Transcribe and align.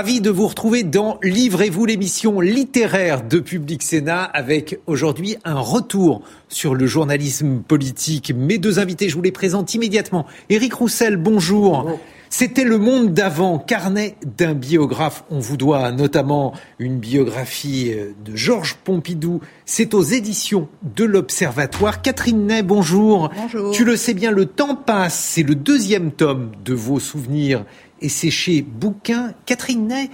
Ravi 0.00 0.22
de 0.22 0.30
vous 0.30 0.46
retrouver 0.46 0.82
dans 0.82 1.18
Livrez-vous 1.22 1.84
l'émission 1.84 2.40
littéraire 2.40 3.22
de 3.22 3.38
Public 3.38 3.82
Sénat 3.82 4.22
avec 4.22 4.80
aujourd'hui 4.86 5.36
un 5.44 5.60
retour 5.60 6.22
sur 6.48 6.74
le 6.74 6.86
journalisme 6.86 7.58
politique. 7.60 8.32
Mes 8.34 8.56
deux 8.56 8.78
invités, 8.78 9.10
je 9.10 9.14
vous 9.14 9.20
les 9.20 9.30
présente 9.30 9.74
immédiatement. 9.74 10.24
Éric 10.48 10.72
Roussel, 10.72 11.18
bonjour. 11.18 12.00
C'était 12.32 12.62
le 12.62 12.78
monde 12.78 13.12
d'avant, 13.12 13.58
carnet 13.58 14.16
d'un 14.24 14.54
biographe. 14.54 15.24
On 15.30 15.40
vous 15.40 15.56
doit 15.56 15.90
notamment 15.90 16.54
une 16.78 17.00
biographie 17.00 17.92
de 18.24 18.36
Georges 18.36 18.76
Pompidou. 18.76 19.40
C'est 19.66 19.94
aux 19.94 20.02
éditions 20.02 20.68
de 20.96 21.04
l'Observatoire. 21.04 22.02
Catherine 22.02 22.46
Ney, 22.46 22.62
bonjour. 22.62 23.30
Bonjour. 23.34 23.72
Tu 23.72 23.84
le 23.84 23.96
sais 23.96 24.14
bien, 24.14 24.30
le 24.30 24.46
temps 24.46 24.76
passe. 24.76 25.18
C'est 25.18 25.42
le 25.42 25.56
deuxième 25.56 26.12
tome 26.12 26.52
de 26.64 26.72
vos 26.72 27.00
souvenirs 27.00 27.64
et 28.00 28.08
c'est 28.08 28.30
chez 28.30 28.62
Bouquin. 28.62 29.34
Catherine 29.44 29.88
Ney, 29.88 30.08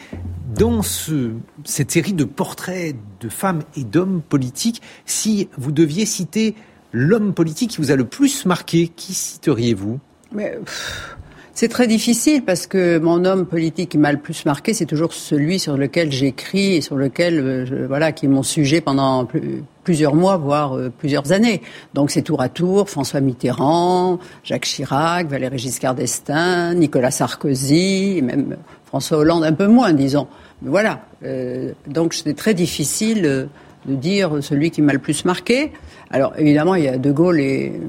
dans 0.54 0.80
ce, 0.82 1.32
cette 1.64 1.90
série 1.90 2.14
de 2.14 2.24
portraits 2.24 2.96
de 3.20 3.28
femmes 3.28 3.62
et 3.76 3.84
d'hommes 3.84 4.22
politiques, 4.26 4.80
si 5.04 5.50
vous 5.58 5.70
deviez 5.70 6.06
citer 6.06 6.54
l'homme 6.92 7.34
politique 7.34 7.72
qui 7.72 7.76
vous 7.76 7.90
a 7.90 7.96
le 7.96 8.06
plus 8.06 8.46
marqué, 8.46 8.88
qui 8.88 9.12
citeriez-vous? 9.12 10.00
Mais, 10.32 10.58
pff, 10.64 11.16
C'est 11.58 11.68
très 11.68 11.86
difficile 11.86 12.44
parce 12.44 12.66
que 12.66 12.98
mon 12.98 13.24
homme 13.24 13.46
politique 13.46 13.88
qui 13.88 13.96
m'a 13.96 14.12
le 14.12 14.18
plus 14.18 14.44
marqué, 14.44 14.74
c'est 14.74 14.84
toujours 14.84 15.14
celui 15.14 15.58
sur 15.58 15.78
lequel 15.78 16.12
j'écris 16.12 16.74
et 16.74 16.80
sur 16.82 16.96
lequel, 16.96 17.40
euh, 17.40 17.86
voilà, 17.88 18.12
qui 18.12 18.26
est 18.26 18.28
mon 18.28 18.42
sujet 18.42 18.82
pendant 18.82 19.24
plus, 19.24 19.64
plusieurs 19.82 20.14
mois, 20.14 20.36
voire 20.36 20.76
euh, 20.76 20.92
plusieurs 20.98 21.32
années. 21.32 21.62
Donc 21.94 22.10
c'est 22.10 22.20
tour 22.20 22.42
à 22.42 22.50
tour 22.50 22.90
François 22.90 23.22
Mitterrand, 23.22 24.18
Jacques 24.44 24.66
Chirac, 24.66 25.28
Valéry 25.28 25.56
Giscard 25.56 25.94
d'Estaing, 25.94 26.74
Nicolas 26.74 27.10
Sarkozy, 27.10 28.18
et 28.18 28.20
même 28.20 28.58
François 28.84 29.16
Hollande 29.16 29.44
un 29.44 29.54
peu 29.54 29.66
moins, 29.66 29.94
disons. 29.94 30.26
Mais 30.60 30.68
voilà. 30.68 31.06
Euh, 31.24 31.72
donc 31.86 32.12
c'était 32.12 32.34
très 32.34 32.52
difficile 32.52 33.24
euh, 33.24 33.46
de 33.86 33.94
dire 33.94 34.42
celui 34.42 34.70
qui 34.70 34.82
m'a 34.82 34.92
le 34.92 34.98
plus 34.98 35.24
marqué. 35.24 35.72
Alors 36.10 36.34
évidemment, 36.36 36.74
il 36.74 36.84
y 36.84 36.88
a 36.88 36.98
De 36.98 37.12
Gaulle 37.12 37.40
et 37.40 37.80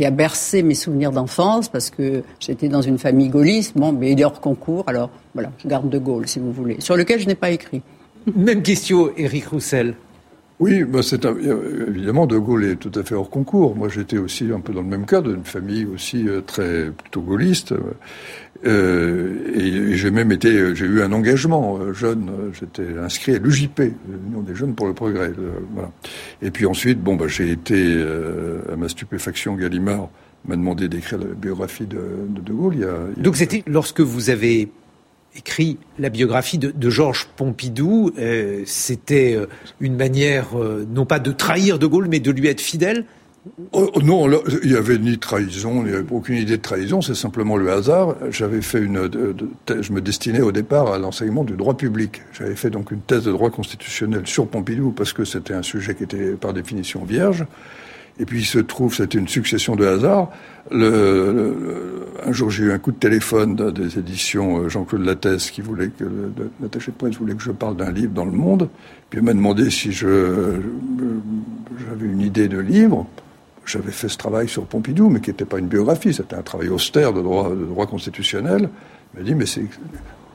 qui 0.00 0.06
a 0.06 0.10
bercé 0.10 0.62
mes 0.62 0.74
souvenirs 0.74 1.12
d'enfance 1.12 1.68
parce 1.68 1.90
que 1.90 2.22
j'étais 2.38 2.70
dans 2.70 2.80
une 2.80 2.96
famille 2.96 3.28
gaulliste. 3.28 3.76
Bon, 3.76 3.92
mais 3.92 4.12
il 4.12 4.18
est 4.18 4.24
hors 4.24 4.40
concours, 4.40 4.82
alors 4.86 5.10
voilà, 5.34 5.52
je 5.58 5.68
garde 5.68 5.90
De 5.90 5.98
Gaulle 5.98 6.26
si 6.26 6.38
vous 6.38 6.52
voulez, 6.52 6.80
sur 6.80 6.96
lequel 6.96 7.20
je 7.20 7.26
n'ai 7.26 7.34
pas 7.34 7.50
écrit. 7.50 7.82
Même 8.34 8.62
question, 8.62 9.10
Éric 9.18 9.48
Roussel. 9.48 9.92
Oui, 10.58 10.84
bah 10.84 11.00
c'est 11.02 11.26
un, 11.26 11.36
évidemment 11.86 12.26
De 12.26 12.38
Gaulle 12.38 12.64
est 12.64 12.76
tout 12.76 12.92
à 12.98 13.02
fait 13.02 13.14
hors 13.14 13.28
concours. 13.28 13.76
Moi, 13.76 13.90
j'étais 13.90 14.16
aussi 14.16 14.50
un 14.50 14.60
peu 14.60 14.72
dans 14.72 14.80
le 14.80 14.88
même 14.88 15.04
cas, 15.04 15.20
d'une 15.20 15.44
famille 15.44 15.84
aussi 15.84 16.26
euh, 16.26 16.40
très 16.40 16.90
plutôt 16.90 17.20
gaulliste. 17.20 17.74
Euh, 18.66 19.52
et 19.54 19.96
j'ai 19.96 20.10
même 20.10 20.32
été, 20.32 20.74
j'ai 20.74 20.86
eu 20.86 21.02
un 21.02 21.12
engagement 21.12 21.78
euh, 21.78 21.92
jeune. 21.92 22.30
J'étais 22.52 22.98
inscrit 22.98 23.34
à 23.34 23.38
l'UJP, 23.38 23.80
l'Union 24.08 24.42
des 24.42 24.54
jeunes 24.54 24.74
pour 24.74 24.86
le 24.86 24.94
progrès. 24.94 25.32
Euh. 25.38 25.86
Et 26.42 26.50
puis 26.50 26.66
ensuite, 26.66 27.00
bon, 27.00 27.16
bah, 27.16 27.26
j'ai 27.28 27.50
été 27.50 27.74
euh, 27.76 28.60
à 28.72 28.76
ma 28.76 28.88
stupéfaction, 28.88 29.54
Gallimard 29.54 30.08
m'a 30.46 30.56
demandé 30.56 30.88
d'écrire 30.88 31.18
la 31.18 31.26
biographie 31.26 31.84
de 31.84 32.00
De, 32.28 32.52
Gaulle. 32.52 32.86
Donc 33.18 33.36
c'était 33.36 33.62
lorsque 33.66 34.00
vous 34.00 34.30
avez 34.30 34.70
écrit 35.36 35.78
la 35.98 36.08
biographie 36.08 36.58
de, 36.58 36.90
Georges 36.90 37.28
Pompidou, 37.36 38.10
euh, 38.18 38.62
c'était 38.66 39.34
euh, 39.36 39.46
une 39.80 39.96
manière 39.96 40.58
euh, 40.58 40.86
non 40.90 41.06
pas 41.06 41.18
de 41.18 41.30
trahir 41.32 41.78
De 41.78 41.86
Gaulle, 41.86 42.08
mais 42.08 42.20
de 42.20 42.30
lui 42.30 42.48
être 42.48 42.60
fidèle. 42.60 43.04
Oh, 43.72 43.90
non, 44.02 44.26
là, 44.26 44.36
il 44.62 44.70
n'y 44.70 44.76
avait 44.76 44.98
ni 44.98 45.18
trahison, 45.18 45.82
aucune 46.10 46.36
idée 46.36 46.58
de 46.58 46.62
trahison, 46.62 47.00
c'est 47.00 47.14
simplement 47.14 47.56
le 47.56 47.72
hasard. 47.72 48.14
J'avais 48.30 48.60
fait 48.60 48.80
une, 48.80 49.08
je 49.68 49.92
me 49.92 50.02
destinais 50.02 50.42
au 50.42 50.52
départ 50.52 50.92
à 50.92 50.98
l'enseignement 50.98 51.42
du 51.42 51.54
droit 51.54 51.74
public. 51.74 52.20
J'avais 52.32 52.54
fait 52.54 52.68
donc 52.68 52.90
une 52.90 53.00
thèse 53.00 53.24
de 53.24 53.32
droit 53.32 53.48
constitutionnel 53.48 54.26
sur 54.26 54.46
Pompidou 54.46 54.92
parce 54.92 55.14
que 55.14 55.24
c'était 55.24 55.54
un 55.54 55.62
sujet 55.62 55.94
qui 55.94 56.02
était 56.02 56.32
par 56.32 56.52
définition 56.52 57.04
vierge. 57.04 57.46
Et 58.18 58.26
puis 58.26 58.40
il 58.40 58.44
se 58.44 58.58
trouve, 58.58 58.94
c'était 58.94 59.16
une 59.16 59.28
succession 59.28 59.74
de 59.74 59.86
hasards. 59.86 60.30
Un 60.70 62.32
jour, 62.32 62.50
j'ai 62.50 62.64
eu 62.64 62.72
un 62.72 62.78
coup 62.78 62.92
de 62.92 62.98
téléphone 62.98 63.56
des 63.72 63.98
éditions 63.98 64.68
Jean-Claude 64.68 65.06
Lattès 65.06 65.50
qui 65.50 65.62
voulait 65.62 65.88
que 65.88 66.04
l'attaché 66.60 66.92
de 66.92 66.96
presse 66.96 67.16
voulait 67.16 67.34
que 67.34 67.42
je 67.42 67.52
parle 67.52 67.76
d'un 67.76 67.90
livre 67.90 68.12
dans 68.12 68.26
le 68.26 68.32
monde. 68.32 68.68
Puis 69.08 69.20
il 69.20 69.24
m'a 69.24 69.32
demandé 69.32 69.70
si 69.70 69.92
je 69.92 70.60
j'avais 71.88 72.06
une 72.06 72.20
idée 72.20 72.48
de 72.48 72.58
livre. 72.58 73.06
J'avais 73.72 73.92
fait 73.92 74.08
ce 74.08 74.16
travail 74.16 74.48
sur 74.48 74.64
Pompidou, 74.64 75.08
mais 75.10 75.20
qui 75.20 75.30
n'était 75.30 75.44
pas 75.44 75.58
une 75.58 75.68
biographie, 75.68 76.12
c'était 76.12 76.36
un 76.36 76.42
travail 76.42 76.68
austère 76.68 77.12
de 77.12 77.22
droit, 77.22 77.50
de 77.50 77.64
droit 77.64 77.86
constitutionnel. 77.86 78.68
Il 79.14 79.20
m'a 79.20 79.26
dit, 79.26 79.34
mais 79.34 79.46
c'est 79.46 79.64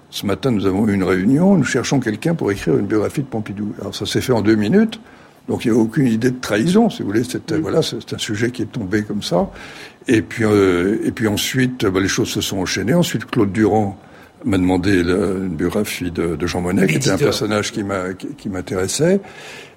ce 0.10 0.26
matin, 0.26 0.52
nous 0.52 0.66
avons 0.66 0.88
eu 0.88 0.94
une 0.94 1.04
réunion, 1.04 1.58
nous 1.58 1.64
cherchons 1.66 2.00
quelqu'un 2.00 2.36
pour 2.36 2.52
écrire 2.52 2.78
une 2.78 2.86
biographie 2.86 3.22
de 3.22 3.28
Pompidou. 3.28 3.74
Alors 3.82 3.94
ça 3.94 4.06
s'est 4.06 4.22
fait 4.22 4.34
en 4.34 4.42
deux 4.42 4.56
minutes. 4.56 5.00
Donc 5.48 5.66
il 5.66 5.72
n'y 5.72 5.78
a 5.78 5.80
aucune 5.80 6.08
idée 6.08 6.32
de 6.32 6.40
trahison, 6.40 6.90
si 6.90 7.02
vous 7.04 7.10
voulez. 7.10 7.24
C'était, 7.24 7.58
voilà, 7.58 7.82
c'est 7.82 8.14
un 8.14 8.18
sujet 8.18 8.52
qui 8.52 8.64
est 8.64 8.72
tombé 8.72 9.04
comme 9.04 9.22
ça. 9.22 9.50
Et 10.08 10.22
puis, 10.22 10.44
euh, 10.44 10.98
et 11.04 11.12
puis 11.12 11.28
ensuite, 11.28 11.86
bah, 11.86 12.00
les 12.00 12.08
choses 12.08 12.30
se 12.30 12.42
sont 12.42 12.58
enchaînées. 12.58 12.94
Ensuite, 12.94 13.26
Claude 13.26 13.52
Durand 13.52 13.98
m'a 14.44 14.58
demandé 14.58 15.04
la, 15.04 15.16
une 15.16 15.56
biographie 15.56 16.12
de, 16.12 16.36
de 16.36 16.48
Jean 16.48 16.62
Monnet, 16.62 16.88
qui 16.88 16.96
était 16.96 17.12
un 17.12 17.18
personnage 17.18 17.72
qui, 17.72 17.84
m'a, 17.84 18.14
qui, 18.14 18.28
qui 18.36 18.50
m'intéressait. 18.50 19.20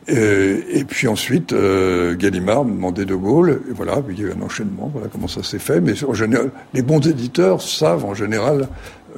Et, 0.08 0.78
et, 0.78 0.84
puis 0.84 1.06
ensuite, 1.06 1.52
euh, 1.52 2.16
Gallimard 2.16 2.64
demandait 2.64 3.04
De 3.04 3.14
Gaulle. 3.14 3.60
Et 3.68 3.72
voilà, 3.72 4.02
il 4.08 4.18
y 4.18 4.24
a 4.24 4.28
eu 4.28 4.32
un 4.32 4.42
enchaînement. 4.42 4.90
Voilà 4.92 5.08
comment 5.12 5.28
ça 5.28 5.42
s'est 5.42 5.58
fait. 5.58 5.80
Mais 5.80 6.02
en 6.04 6.14
général, 6.14 6.50
les 6.72 6.82
bons 6.82 7.06
éditeurs 7.06 7.60
savent 7.60 8.06
en 8.06 8.14
général 8.14 8.68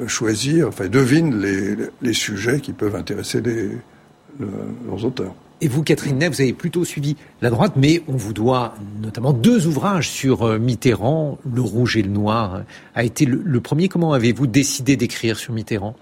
euh, 0.00 0.08
choisir, 0.08 0.68
enfin 0.68 0.88
devinent 0.88 1.40
les, 1.40 1.76
les 2.02 2.12
sujets 2.12 2.60
qui 2.60 2.72
peuvent 2.72 2.96
intéresser 2.96 3.40
les, 3.40 3.68
le, 4.40 4.48
leurs 4.88 5.04
auteurs. 5.04 5.34
Et 5.60 5.68
vous, 5.68 5.82
Catherine 5.82 6.18
Ney, 6.18 6.28
vous 6.28 6.40
avez 6.40 6.54
plutôt 6.54 6.84
suivi 6.84 7.16
la 7.42 7.50
droite, 7.50 7.74
mais 7.76 8.02
on 8.08 8.16
vous 8.16 8.32
doit 8.32 8.74
notamment 9.00 9.32
deux 9.32 9.66
ouvrages 9.66 10.08
sur 10.08 10.42
euh, 10.42 10.58
Mitterrand. 10.58 11.38
Le 11.54 11.60
Rouge 11.60 11.96
et 11.96 12.02
le 12.02 12.10
Noir 12.10 12.62
a 12.96 13.04
été 13.04 13.26
le 13.26 13.60
premier. 13.60 13.88
Comment 13.88 14.12
avez-vous 14.12 14.48
décidé 14.48 14.96
d'écrire 14.96 15.38
sur 15.38 15.52
Mitterrand? 15.52 15.94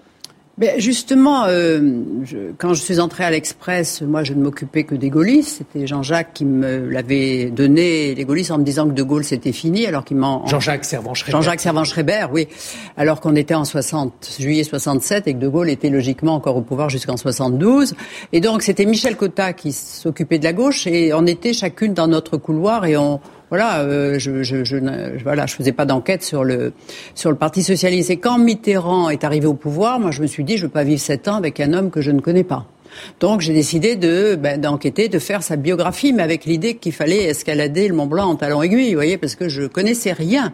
Mais 0.59 0.79
justement, 0.79 1.45
euh, 1.45 1.79
je, 2.25 2.37
quand 2.57 2.73
je 2.73 2.81
suis 2.81 2.99
entrée 2.99 3.23
à 3.23 3.31
l'Express, 3.31 4.01
moi, 4.01 4.23
je 4.23 4.33
ne 4.33 4.43
m'occupais 4.43 4.83
que 4.83 4.93
des 4.93 5.09
gaullistes. 5.09 5.59
C'était 5.59 5.87
Jean-Jacques 5.87 6.33
qui 6.33 6.43
me 6.43 6.89
l'avait 6.89 7.49
donné, 7.49 8.13
les 8.13 8.25
gaullistes, 8.25 8.51
en 8.51 8.57
me 8.57 8.63
disant 8.63 8.85
que 8.87 8.93
De 8.93 9.03
Gaulle, 9.03 9.23
c'était 9.23 9.53
fini, 9.53 9.85
alors 9.85 10.03
qu'il 10.03 10.17
m'en... 10.17 10.45
Jean-Jacques 10.47 10.83
Servan-Schreiber. 10.83 11.31
Jean-Jacques 11.37 11.61
Servan-Schreiber, 11.61 12.27
oui. 12.33 12.49
Alors 12.97 13.21
qu'on 13.21 13.37
était 13.37 13.53
en 13.53 13.63
60, 13.63 14.35
juillet 14.37 14.63
67 14.63 15.27
et 15.27 15.33
que 15.33 15.39
De 15.39 15.47
Gaulle 15.47 15.69
était 15.69 15.89
logiquement 15.89 16.35
encore 16.35 16.57
au 16.57 16.61
pouvoir 16.61 16.89
jusqu'en 16.89 17.15
72. 17.15 17.95
Et 18.33 18.41
donc, 18.41 18.61
c'était 18.61 18.85
Michel 18.85 19.15
Cotta 19.15 19.53
qui 19.53 19.71
s'occupait 19.71 20.39
de 20.39 20.43
la 20.43 20.53
gauche 20.53 20.87
et 20.87 21.13
on 21.13 21.25
était 21.25 21.53
chacune 21.53 21.93
dans 21.93 22.07
notre 22.07 22.35
couloir 22.35 22.85
et 22.85 22.97
on 22.97 23.21
voilà, 23.49 23.79
euh, 23.81 24.19
je, 24.19 24.43
je, 24.43 24.63
je, 24.63 24.77
voilà, 25.23 25.45
je 25.45 25.55
faisais 25.55 25.71
pas 25.71 25.85
d'enquête 25.85 26.23
sur 26.23 26.43
le 26.43 26.73
sur 27.15 27.31
le 27.31 27.35
Parti 27.35 27.63
socialiste. 27.63 28.09
Et 28.09 28.17
quand 28.17 28.37
Mitterrand 28.37 29.09
est 29.09 29.23
arrivé 29.23 29.47
au 29.47 29.53
pouvoir, 29.53 29.99
moi, 29.99 30.11
je 30.11 30.21
me 30.21 30.27
suis 30.27 30.43
dit, 30.43 30.57
je 30.57 30.63
veux 30.63 30.71
pas 30.71 30.83
vivre 30.83 31.01
sept 31.01 31.27
ans 31.27 31.35
avec 31.35 31.59
un 31.59 31.73
homme 31.73 31.89
que 31.89 32.01
je 32.01 32.11
ne 32.11 32.21
connais 32.21 32.43
pas. 32.43 32.65
Donc 33.19 33.41
j'ai 33.41 33.53
décidé 33.53 33.95
de 33.95 34.35
ben, 34.35 34.59
d'enquêter, 34.59 35.09
de 35.09 35.19
faire 35.19 35.43
sa 35.43 35.55
biographie, 35.55 36.13
mais 36.13 36.23
avec 36.23 36.45
l'idée 36.45 36.75
qu'il 36.75 36.93
fallait 36.93 37.23
escalader 37.23 37.87
le 37.87 37.95
Mont 37.95 38.07
Blanc 38.07 38.29
en 38.29 38.35
talons 38.35 38.61
aiguilles, 38.61 38.89
vous 38.89 38.95
voyez, 38.95 39.17
parce 39.17 39.35
que 39.35 39.49
je 39.49 39.63
connaissais 39.63 40.13
rien. 40.13 40.53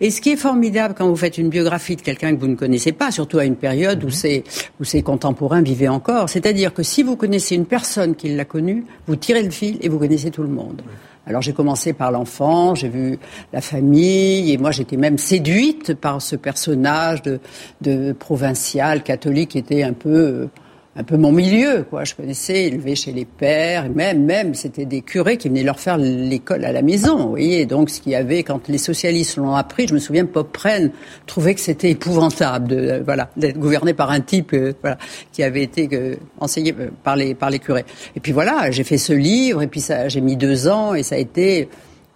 Et 0.00 0.10
ce 0.10 0.20
qui 0.20 0.30
est 0.30 0.36
formidable 0.36 0.94
quand 0.96 1.08
vous 1.08 1.16
faites 1.16 1.38
une 1.38 1.48
biographie 1.48 1.96
de 1.96 2.02
quelqu'un 2.02 2.34
que 2.34 2.40
vous 2.40 2.48
ne 2.48 2.56
connaissez 2.56 2.92
pas, 2.92 3.10
surtout 3.10 3.38
à 3.38 3.44
une 3.44 3.56
période 3.56 4.02
où 4.04 4.10
ses 4.10 4.44
où 4.80 4.84
ses 4.84 5.02
contemporains 5.02 5.62
vivaient 5.62 5.88
encore, 5.88 6.28
c'est-à-dire 6.28 6.72
que 6.72 6.82
si 6.82 7.02
vous 7.02 7.16
connaissez 7.16 7.54
une 7.54 7.66
personne 7.66 8.14
qui 8.14 8.28
l'a 8.28 8.44
connue, 8.44 8.84
vous 9.06 9.16
tirez 9.16 9.42
le 9.42 9.50
fil 9.50 9.78
et 9.80 9.88
vous 9.88 9.98
connaissez 9.98 10.30
tout 10.30 10.42
le 10.42 10.48
monde. 10.48 10.82
Alors 11.28 11.42
j'ai 11.42 11.52
commencé 11.52 11.92
par 11.92 12.10
l'enfant, 12.10 12.74
j'ai 12.74 12.88
vu 12.88 13.18
la 13.52 13.60
famille, 13.60 14.50
et 14.50 14.56
moi 14.56 14.70
j'étais 14.70 14.96
même 14.96 15.18
séduite 15.18 15.92
par 15.92 16.22
ce 16.22 16.36
personnage 16.36 17.20
de, 17.20 17.38
de 17.82 18.12
provincial 18.12 19.02
catholique 19.02 19.50
qui 19.50 19.58
était 19.58 19.82
un 19.82 19.92
peu 19.92 20.48
un 20.96 21.04
peu 21.04 21.16
mon 21.16 21.30
milieu, 21.30 21.84
quoi. 21.88 22.04
Je 22.04 22.14
connaissais, 22.14 22.64
élevé 22.64 22.96
chez 22.96 23.12
les 23.12 23.24
pères, 23.24 23.88
même, 23.88 24.24
même, 24.24 24.54
c'était 24.54 24.84
des 24.84 25.02
curés 25.02 25.36
qui 25.36 25.48
venaient 25.48 25.62
leur 25.62 25.78
faire 25.78 25.96
l'école 25.96 26.64
à 26.64 26.72
la 26.72 26.82
maison, 26.82 27.16
vous 27.18 27.28
voyez. 27.30 27.66
Donc, 27.66 27.90
ce 27.90 28.00
qu'il 28.00 28.12
y 28.12 28.16
avait, 28.16 28.42
quand 28.42 28.66
les 28.68 28.78
socialistes 28.78 29.36
l'ont 29.36 29.54
appris, 29.54 29.86
je 29.86 29.94
me 29.94 30.00
souviens, 30.00 30.24
Popren 30.24 30.90
trouvait 31.26 31.54
que 31.54 31.60
c'était 31.60 31.90
épouvantable 31.90 32.68
de, 32.68 33.02
voilà, 33.04 33.30
d'être 33.36 33.58
gouverné 33.58 33.94
par 33.94 34.10
un 34.10 34.20
type, 34.20 34.52
euh, 34.54 34.72
voilà, 34.80 34.98
qui 35.32 35.42
avait 35.44 35.62
été 35.62 35.88
euh, 35.92 36.16
enseigné 36.40 36.74
euh, 36.78 36.88
par 37.04 37.14
les, 37.14 37.34
par 37.34 37.50
les 37.50 37.60
curés. 37.60 37.84
Et 38.16 38.20
puis 38.20 38.32
voilà, 38.32 38.70
j'ai 38.72 38.84
fait 38.84 38.98
ce 38.98 39.12
livre, 39.12 39.62
et 39.62 39.68
puis 39.68 39.80
ça, 39.80 40.08
j'ai 40.08 40.20
mis 40.20 40.36
deux 40.36 40.66
ans, 40.66 40.94
et 40.94 41.04
ça 41.04 41.14
a 41.14 41.18
été, 41.18 41.68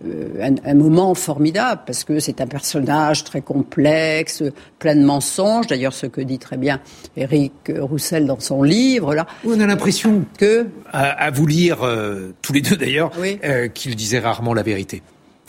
euh, 0.06 0.50
un, 0.64 0.74
moment 0.74 1.14
formidable 1.14 1.82
parce 1.86 2.04
que 2.04 2.18
c'est 2.18 2.40
un 2.40 2.46
personnage 2.46 3.24
très 3.24 3.40
complexe, 3.40 4.42
plein 4.78 4.96
de 4.96 5.04
mensonges. 5.04 5.66
D'ailleurs, 5.66 5.92
ce 5.92 6.06
que 6.06 6.20
dit 6.20 6.38
très 6.38 6.56
bien 6.56 6.80
Éric 7.16 7.72
Roussel 7.78 8.26
dans 8.26 8.40
son 8.40 8.62
livre. 8.62 9.14
Là, 9.14 9.26
on 9.44 9.60
a 9.60 9.66
l'impression 9.66 10.24
que, 10.38 10.66
à, 10.92 11.30
vous 11.30 11.46
lire 11.46 11.82
euh, 11.82 12.32
tous 12.42 12.52
les 12.52 12.60
deux 12.60 12.76
d'ailleurs, 12.76 13.12
euh, 13.44 13.68
qu'il 13.68 13.94
disait 13.96 14.18
rarement 14.18 14.54
la 14.54 14.62
vérité. 14.62 15.02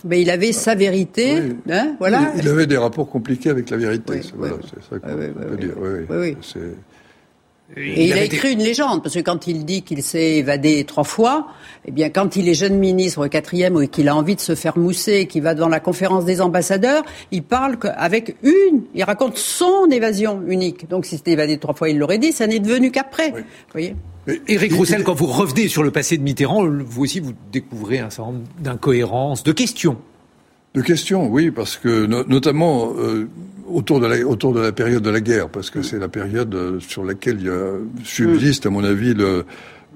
Mais 0.05 0.21
il 0.21 0.29
avait 0.29 0.51
sa 0.51 0.75
vérité, 0.75 1.37
hein, 1.69 1.95
voilà. 1.97 2.33
Il, 2.37 2.47
avait 2.49 2.67
des 2.67 2.77
rapports 2.77 3.09
compliqués 3.09 3.49
avec 3.49 3.69
la 3.69 3.77
vérité. 3.77 4.19
voilà, 4.35 4.55
c'est 4.63 4.89
ça 4.89 4.99
qu'on 4.99 5.17
peut 5.17 5.57
dire. 5.57 5.75
Et 7.75 8.05
il, 8.05 8.13
a 8.13 8.23
écrit 8.23 8.53
une 8.53 8.59
légende, 8.59 9.01
parce 9.01 9.15
que 9.15 9.21
quand 9.21 9.47
il 9.47 9.65
dit 9.65 9.81
qu'il 9.81 10.03
s'est 10.03 10.37
évadé 10.37 10.83
trois 10.83 11.03
fois, 11.03 11.47
eh 11.85 11.91
bien, 11.91 12.09
quand 12.09 12.35
il 12.35 12.47
est 12.47 12.53
jeune 12.53 12.77
ministre 12.77 13.25
au 13.25 13.29
quatrième 13.29 13.81
et 13.81 13.87
qu'il 13.87 14.07
a 14.09 14.15
envie 14.15 14.35
de 14.35 14.41
se 14.41 14.55
faire 14.55 14.77
mousser, 14.77 15.25
qu'il 15.25 15.41
va 15.41 15.55
devant 15.55 15.69
la 15.69 15.79
conférence 15.79 16.25
des 16.25 16.41
ambassadeurs, 16.41 17.03
il 17.31 17.43
parle 17.43 17.77
avec 17.95 18.35
une, 18.43 18.83
il 18.93 19.03
raconte 19.03 19.37
son 19.37 19.87
évasion 19.89 20.41
unique. 20.47 20.87
Donc, 20.87 21.05
si 21.05 21.17
c'était 21.17 21.31
évadé 21.31 21.57
trois 21.57 21.73
fois, 21.73 21.89
il 21.89 21.97
l'aurait 21.97 22.19
dit, 22.19 22.31
ça 22.31 22.45
n'est 22.47 22.59
devenu 22.59 22.91
qu'après. 22.91 23.31
Vous 23.31 23.43
voyez 23.71 23.95
Éric 24.47 24.73
Roussel, 24.73 25.03
quand 25.03 25.15
vous 25.15 25.25
revenez 25.25 25.67
sur 25.67 25.83
le 25.83 25.91
passé 25.91 26.17
de 26.17 26.23
Mitterrand, 26.23 26.65
vous 26.65 27.03
aussi, 27.03 27.19
vous 27.19 27.33
découvrez 27.51 27.99
un 27.99 28.09
certain 28.09 28.31
nombre 28.31 28.45
d'incohérences, 28.59 29.43
de 29.43 29.51
questions. 29.51 29.97
De 30.73 30.81
questions, 30.81 31.27
oui, 31.27 31.51
parce 31.51 31.77
que 31.77 32.05
notamment, 32.05 32.93
euh, 32.97 33.29
autour 33.73 33.99
de, 33.99 34.07
la, 34.07 34.25
autour 34.25 34.53
de 34.53 34.61
la 34.61 34.71
période 34.71 35.03
de 35.03 35.09
la 35.09 35.21
guerre, 35.21 35.49
parce 35.49 35.69
que 35.69 35.81
c'est 35.81 35.99
la 35.99 36.09
période 36.09 36.53
euh, 36.53 36.79
sur 36.79 37.03
laquelle 37.03 37.37
il 37.39 37.47
y 37.47 37.49
a, 37.49 37.73
subsiste, 38.03 38.65
à 38.65 38.69
mon 38.69 38.83
avis, 38.83 39.13
le, 39.13 39.45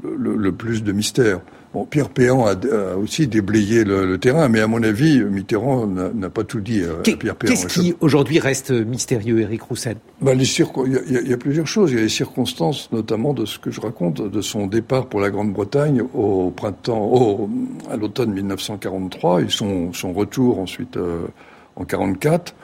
le, 0.04 0.36
le 0.36 0.52
plus 0.52 0.84
de 0.84 0.92
mystère. 0.92 1.42
Bon, 1.74 1.86
Pierre 1.86 2.10
Péan 2.10 2.46
a, 2.46 2.96
aussi 2.96 3.28
déblayé 3.28 3.84
le, 3.84 4.18
terrain, 4.18 4.48
mais 4.48 4.62
à 4.62 4.68
mon 4.68 4.82
avis, 4.84 5.22
Mitterrand 5.22 5.86
n'a 5.86 6.30
pas 6.30 6.44
tout 6.44 6.62
dit 6.62 6.82
à 6.84 7.02
Pierre 7.04 7.36
Péan. 7.36 7.52
Qu'est-ce 7.52 7.68
qui 7.68 7.94
aujourd'hui 8.00 8.40
reste 8.40 8.72
mystérieux, 8.72 9.42
Éric 9.42 9.64
Roussel? 9.64 9.98
Ben, 10.22 10.40
il, 10.40 11.30
y 11.30 11.34
a, 11.34 11.38
plusieurs 11.38 11.68
choses. 11.68 11.92
Il 11.92 11.98
y 11.98 12.00
a 12.00 12.04
les 12.04 12.10
circonstances, 12.10 12.90
notamment 12.94 13.34
de 13.34 13.46
ce 13.46 13.60
que 13.60 13.70
je 13.70 13.82
raconte, 13.82 14.22
de 14.22 14.42
son 14.42 14.68
départ 14.68 15.08
pour 15.08 15.20
la 15.20 15.30
Grande-Bretagne 15.30 16.04
au 16.14 16.52
printemps, 16.52 17.04
au, 17.04 17.50
à 17.92 17.98
l'automne 17.98 18.32
1943, 18.32 19.42
et 19.42 19.50
son, 19.50 19.92
son 19.92 20.14
retour 20.14 20.60
ensuite 20.60 20.96
euh, 20.96 21.28
en 21.76 21.84
44 21.84 22.56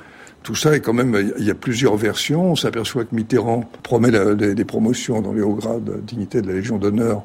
tout 0.43 0.55
ça 0.55 0.75
est 0.75 0.81
quand 0.81 0.93
même, 0.93 1.31
il 1.37 1.45
y 1.45 1.51
a 1.51 1.55
plusieurs 1.55 1.95
versions. 1.95 2.51
On 2.51 2.55
s'aperçoit 2.55 3.05
que 3.05 3.15
Mitterrand 3.15 3.63
promet 3.81 4.11
des, 4.11 4.65
promotions 4.65 5.21
dans 5.21 5.33
les 5.33 5.41
hauts 5.41 5.55
grades, 5.55 6.03
dignité 6.05 6.41
de 6.41 6.47
la 6.47 6.53
Légion 6.53 6.77
d'honneur, 6.77 7.23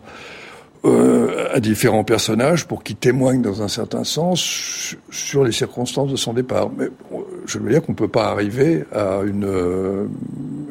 euh, 0.84 1.48
à 1.52 1.58
différents 1.58 2.04
personnages 2.04 2.66
pour 2.66 2.84
qu'ils 2.84 2.96
témoignent 2.96 3.42
dans 3.42 3.62
un 3.62 3.68
certain 3.68 4.04
sens 4.04 4.94
sur 5.10 5.42
les 5.42 5.50
circonstances 5.50 6.10
de 6.10 6.16
son 6.16 6.32
départ. 6.32 6.70
Mais 6.76 6.88
je 7.46 7.58
veux 7.58 7.70
dire 7.70 7.82
qu'on 7.82 7.92
ne 7.92 7.96
peut 7.96 8.06
pas 8.06 8.28
arriver 8.28 8.84
à 8.92 9.22
une, 9.26 9.44
euh, 9.44 10.06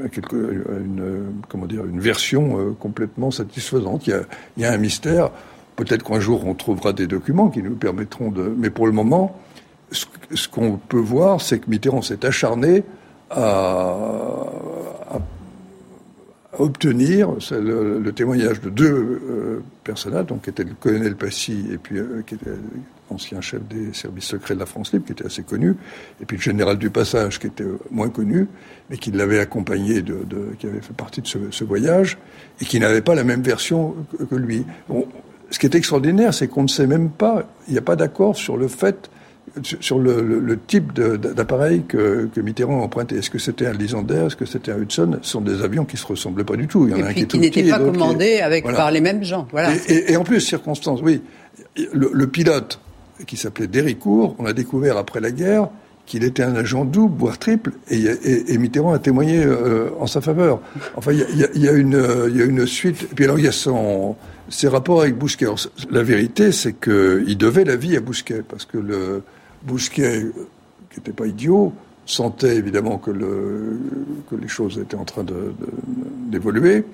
à 0.05 0.07
quelque, 0.07 0.35
une, 0.35 1.33
comment 1.49 1.65
dire, 1.65 1.83
une 1.85 1.99
version 1.99 2.57
euh, 2.57 2.71
complètement 2.79 3.31
satisfaisante. 3.31 4.07
Il 4.07 4.15
y 4.57 4.65
a 4.65 4.71
un 4.71 4.77
mystère. 4.77 5.31
Peut-être 5.75 6.03
qu'un 6.03 6.21
jour 6.21 6.45
on 6.47 6.53
trouvera 6.53 6.93
des 6.93 7.07
documents 7.07 7.49
qui 7.49 7.61
nous 7.61 7.75
permettront 7.75 8.31
de. 8.31 8.51
Mais 8.57 8.69
pour 8.69 8.87
le 8.87 8.93
moment, 8.93 9.37
ce, 9.91 10.47
qu'on 10.47 10.77
peut 10.77 10.99
voir, 10.99 11.41
c'est 11.41 11.59
que 11.59 11.69
Mitterrand 11.69 12.01
s'est 12.01 12.25
acharné 12.25 12.83
à, 13.29 14.45
obtenir 16.59 17.29
le, 17.51 18.11
témoignage 18.11 18.61
de 18.61 18.69
deux 18.69 18.85
euh, 18.89 19.63
personnages, 19.83 20.25
donc 20.25 20.43
qui 20.43 20.49
étaient 20.49 20.63
le 20.63 20.73
colonel 20.79 21.15
Passy 21.15 21.67
et 21.71 21.77
puis 21.77 21.99
euh, 21.99 22.23
qui 22.25 22.33
était 22.33 22.49
ancien 23.09 23.41
chef 23.41 23.61
des 23.67 23.93
services 23.93 24.25
secrets 24.25 24.55
de 24.55 24.59
la 24.59 24.65
France 24.65 24.91
libre, 24.91 25.05
qui 25.05 25.11
était 25.11 25.25
assez 25.25 25.43
connu, 25.43 25.75
et 26.21 26.25
puis 26.25 26.37
le 26.37 26.41
général 26.41 26.77
du 26.77 26.89
Passage, 26.89 27.39
qui 27.39 27.47
était 27.47 27.63
moins 27.91 28.09
connu, 28.09 28.47
mais 28.89 28.97
qui 28.97 29.11
l'avait 29.11 29.39
accompagné, 29.39 30.03
qui 30.59 30.67
avait 30.67 30.81
fait 30.81 30.95
partie 30.95 31.21
de 31.21 31.27
ce, 31.27 31.63
voyage, 31.63 32.17
et 32.59 32.65
qui 32.65 32.79
n'avait 32.79 33.01
pas 33.01 33.15
la 33.15 33.23
même 33.23 33.41
version 33.41 33.95
que, 34.29 34.35
lui. 34.35 34.65
ce 35.51 35.59
qui 35.59 35.67
est 35.67 35.75
extraordinaire, 35.75 36.33
c'est 36.33 36.47
qu'on 36.47 36.63
ne 36.63 36.67
sait 36.67 36.87
même 36.87 37.09
pas, 37.09 37.47
il 37.67 37.73
n'y 37.73 37.79
a 37.79 37.83
pas 37.83 37.95
d'accord 37.95 38.35
sur 38.35 38.57
le 38.57 38.67
fait 38.67 39.09
sur 39.63 39.99
le, 39.99 40.59
type 40.67 40.93
d'appareil 40.93 41.83
que, 41.87 42.29
Mitterrand 42.37 42.81
a 42.81 42.83
emprunté. 42.83 43.17
Est-ce 43.17 43.29
que 43.29 43.39
c'était 43.39 43.65
un 43.65 43.73
Lysander 43.73 44.25
Est-ce 44.27 44.35
que 44.35 44.45
c'était 44.45 44.71
un 44.71 44.77
Hudson 44.77 45.19
Ce 45.21 45.31
sont 45.31 45.41
des 45.41 45.63
avions 45.63 45.85
qui 45.85 45.97
se 45.97 46.05
ressemblent 46.05 46.45
pas 46.45 46.55
du 46.55 46.67
tout. 46.67 46.87
Il 46.87 46.97
y 46.97 47.01
en 47.01 47.05
a 47.05 47.09
un 47.09 47.13
qui, 47.13 47.27
qui 47.27 47.39
n'était 47.39 47.69
pas 47.69 47.79
commandé 47.79 48.39
avec, 48.39 48.63
par 48.63 48.91
les 48.91 49.01
mêmes 49.01 49.23
gens. 49.23 49.47
Voilà. 49.51 49.71
Et, 49.87 50.15
en 50.17 50.23
plus, 50.23 50.41
circonstance, 50.41 50.99
oui. 51.01 51.21
Le, 51.93 52.27
pilote, 52.27 52.79
qui 53.25 53.37
s'appelait 53.37 53.67
Déricourt, 53.67 54.35
on 54.39 54.45
a 54.45 54.53
découvert 54.53 54.97
après 54.97 55.19
la 55.19 55.31
guerre 55.31 55.69
qu'il 56.05 56.23
était 56.23 56.43
un 56.43 56.55
agent 56.55 56.85
double, 56.85 57.17
voire 57.17 57.37
triple, 57.37 57.73
et, 57.89 58.57
Mitterrand 58.57 58.93
a 58.93 58.99
témoigné 58.99 59.43
euh, 59.43 59.89
en 59.99 60.07
sa 60.07 60.21
faveur. 60.21 60.61
Enfin, 60.95 61.11
il 61.11 61.37
y 61.37 61.67
a, 61.67 61.73
une, 61.73 62.01
il 62.29 62.37
y 62.37 62.41
a 62.41 62.45
une 62.45 62.65
suite. 62.65 63.03
Et 63.11 63.15
puis 63.15 63.25
alors, 63.25 63.37
il 63.37 63.43
y 63.43 63.47
a 63.47 63.51
son, 63.51 64.15
ses 64.47 64.69
rapports 64.69 65.01
avec 65.01 65.17
Bousquet. 65.17 65.47
la 65.91 66.03
vérité, 66.03 66.53
c'est 66.53 66.73
qu'il 66.79 67.37
devait 67.37 67.65
la 67.65 67.75
vie 67.75 67.97
à 67.97 67.99
Bousquet, 67.99 68.41
parce 68.47 68.65
que 68.65 68.77
le, 68.77 69.23
Bousquet, 69.67 70.25
qui 70.89 70.99
n'était 70.99 71.11
pas 71.11 71.27
idiot, 71.27 71.73
sentait 72.05 72.55
évidemment 72.55 72.97
que, 72.97 73.11
le, 73.11 73.79
que, 74.29 74.35
les 74.35 74.47
choses 74.47 74.79
étaient 74.79 74.95
en 74.95 75.05
train 75.05 75.25
d'évoluer. 76.29 76.85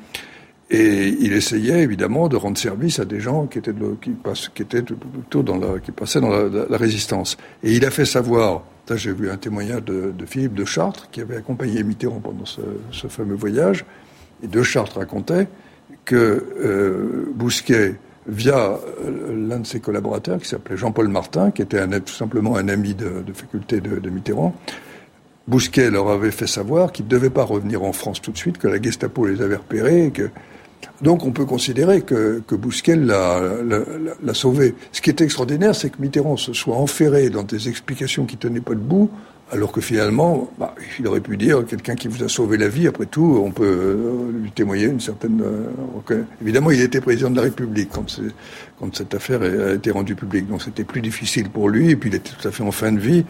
Et 0.69 1.09
il 1.19 1.33
essayait 1.33 1.83
évidemment 1.83 2.27
de 2.27 2.35
rendre 2.35 2.57
service 2.57 2.97
à 2.97 3.05
des 3.05 3.19
gens 3.19 3.45
qui 3.45 3.59
étaient, 3.59 3.73
dans 3.73 5.57
la, 5.57 5.67
passaient 5.95 6.21
dans 6.21 6.29
la, 6.29 6.77
résistance. 6.77 7.37
Et 7.63 7.73
il 7.73 7.85
a 7.85 7.91
fait 7.91 8.05
savoir, 8.05 8.63
j'ai 8.95 9.13
vu 9.13 9.29
un 9.29 9.37
témoignage 9.37 9.83
de, 9.83 10.25
Philippe 10.25 10.55
de 10.55 10.65
Chartres 10.65 11.09
qui 11.11 11.21
avait 11.21 11.35
accompagné 11.37 11.83
Mitterrand 11.83 12.19
pendant 12.19 12.45
ce, 12.45 13.07
fameux 13.07 13.35
voyage. 13.35 13.85
Et 14.41 14.47
de 14.47 14.63
Chartres 14.63 14.97
racontait 14.97 15.47
que 16.05 16.15
euh, 16.59 17.31
Bousquet 17.35 17.95
via 18.27 18.79
euh, 19.05 19.47
l'un 19.49 19.59
de 19.59 19.67
ses 19.67 19.79
collaborateurs 19.79 20.39
qui 20.39 20.47
s'appelait 20.47 20.77
Jean-Paul 20.77 21.07
Martin, 21.07 21.51
qui 21.51 21.61
était 21.61 21.79
un, 21.79 21.89
tout 21.99 22.13
simplement 22.13 22.55
un 22.55 22.67
ami 22.67 22.93
de, 22.93 23.23
faculté 23.33 23.81
de, 23.81 24.09
Mitterrand. 24.09 24.55
Bousquet 25.47 25.89
leur 25.89 26.09
avait 26.09 26.31
fait 26.31 26.47
savoir 26.47 26.91
qu'ils 26.91 27.05
ne 27.05 27.09
devaient 27.09 27.29
pas 27.29 27.43
revenir 27.43 27.83
en 27.83 27.91
France 27.91 28.21
tout 28.21 28.31
de 28.31 28.37
suite, 28.37 28.57
que 28.57 28.67
la 28.67 28.81
Gestapo 28.81 29.25
les 29.25 29.41
avait 29.41 29.57
repérés. 29.57 30.11
que... 30.13 30.29
Donc 31.01 31.25
on 31.25 31.31
peut 31.31 31.45
considérer 31.45 32.01
que, 32.01 32.41
que 32.47 32.55
Bousquet 32.55 32.95
l'a 32.95 34.33
sauvé. 34.33 34.75
Ce 34.91 35.01
qui 35.01 35.09
est 35.09 35.21
extraordinaire, 35.21 35.75
c'est 35.75 35.89
que 35.89 36.01
Mitterrand 36.01 36.37
se 36.37 36.53
soit 36.53 36.75
enferré 36.75 37.29
dans 37.29 37.43
des 37.43 37.67
explications 37.67 38.25
qui 38.25 38.37
tenaient 38.37 38.61
pas 38.61 38.73
debout, 38.73 39.09
alors 39.51 39.71
que 39.71 39.81
finalement, 39.81 40.49
bah, 40.57 40.73
il 40.99 41.07
aurait 41.07 41.19
pu 41.19 41.37
dire 41.37 41.65
quelqu'un 41.65 41.95
qui 41.95 42.07
vous 42.07 42.23
a 42.23 42.29
sauvé 42.29 42.57
la 42.57 42.67
vie, 42.67 42.87
après 42.87 43.05
tout, 43.05 43.41
on 43.43 43.51
peut 43.51 43.65
euh, 43.65 44.31
lui 44.41 44.51
témoigner 44.51 44.85
une 44.85 44.99
certaine. 44.99 45.41
Euh, 45.41 46.23
évidemment, 46.41 46.71
il 46.71 46.81
était 46.81 47.01
président 47.01 47.29
de 47.29 47.35
la 47.35 47.43
République 47.43 47.89
quand, 47.91 48.19
quand 48.79 48.95
cette 48.95 49.13
affaire 49.13 49.41
a 49.41 49.73
été 49.73 49.91
rendue 49.91 50.15
publique, 50.15 50.47
donc 50.47 50.61
c'était 50.61 50.83
plus 50.83 51.01
difficile 51.01 51.49
pour 51.49 51.69
lui, 51.69 51.91
et 51.91 51.95
puis 51.95 52.09
il 52.09 52.15
était 52.15 52.31
tout 52.31 52.47
à 52.47 52.51
fait 52.51 52.63
en 52.63 52.71
fin 52.71 52.91
de 52.91 52.99
vie. 52.99 53.25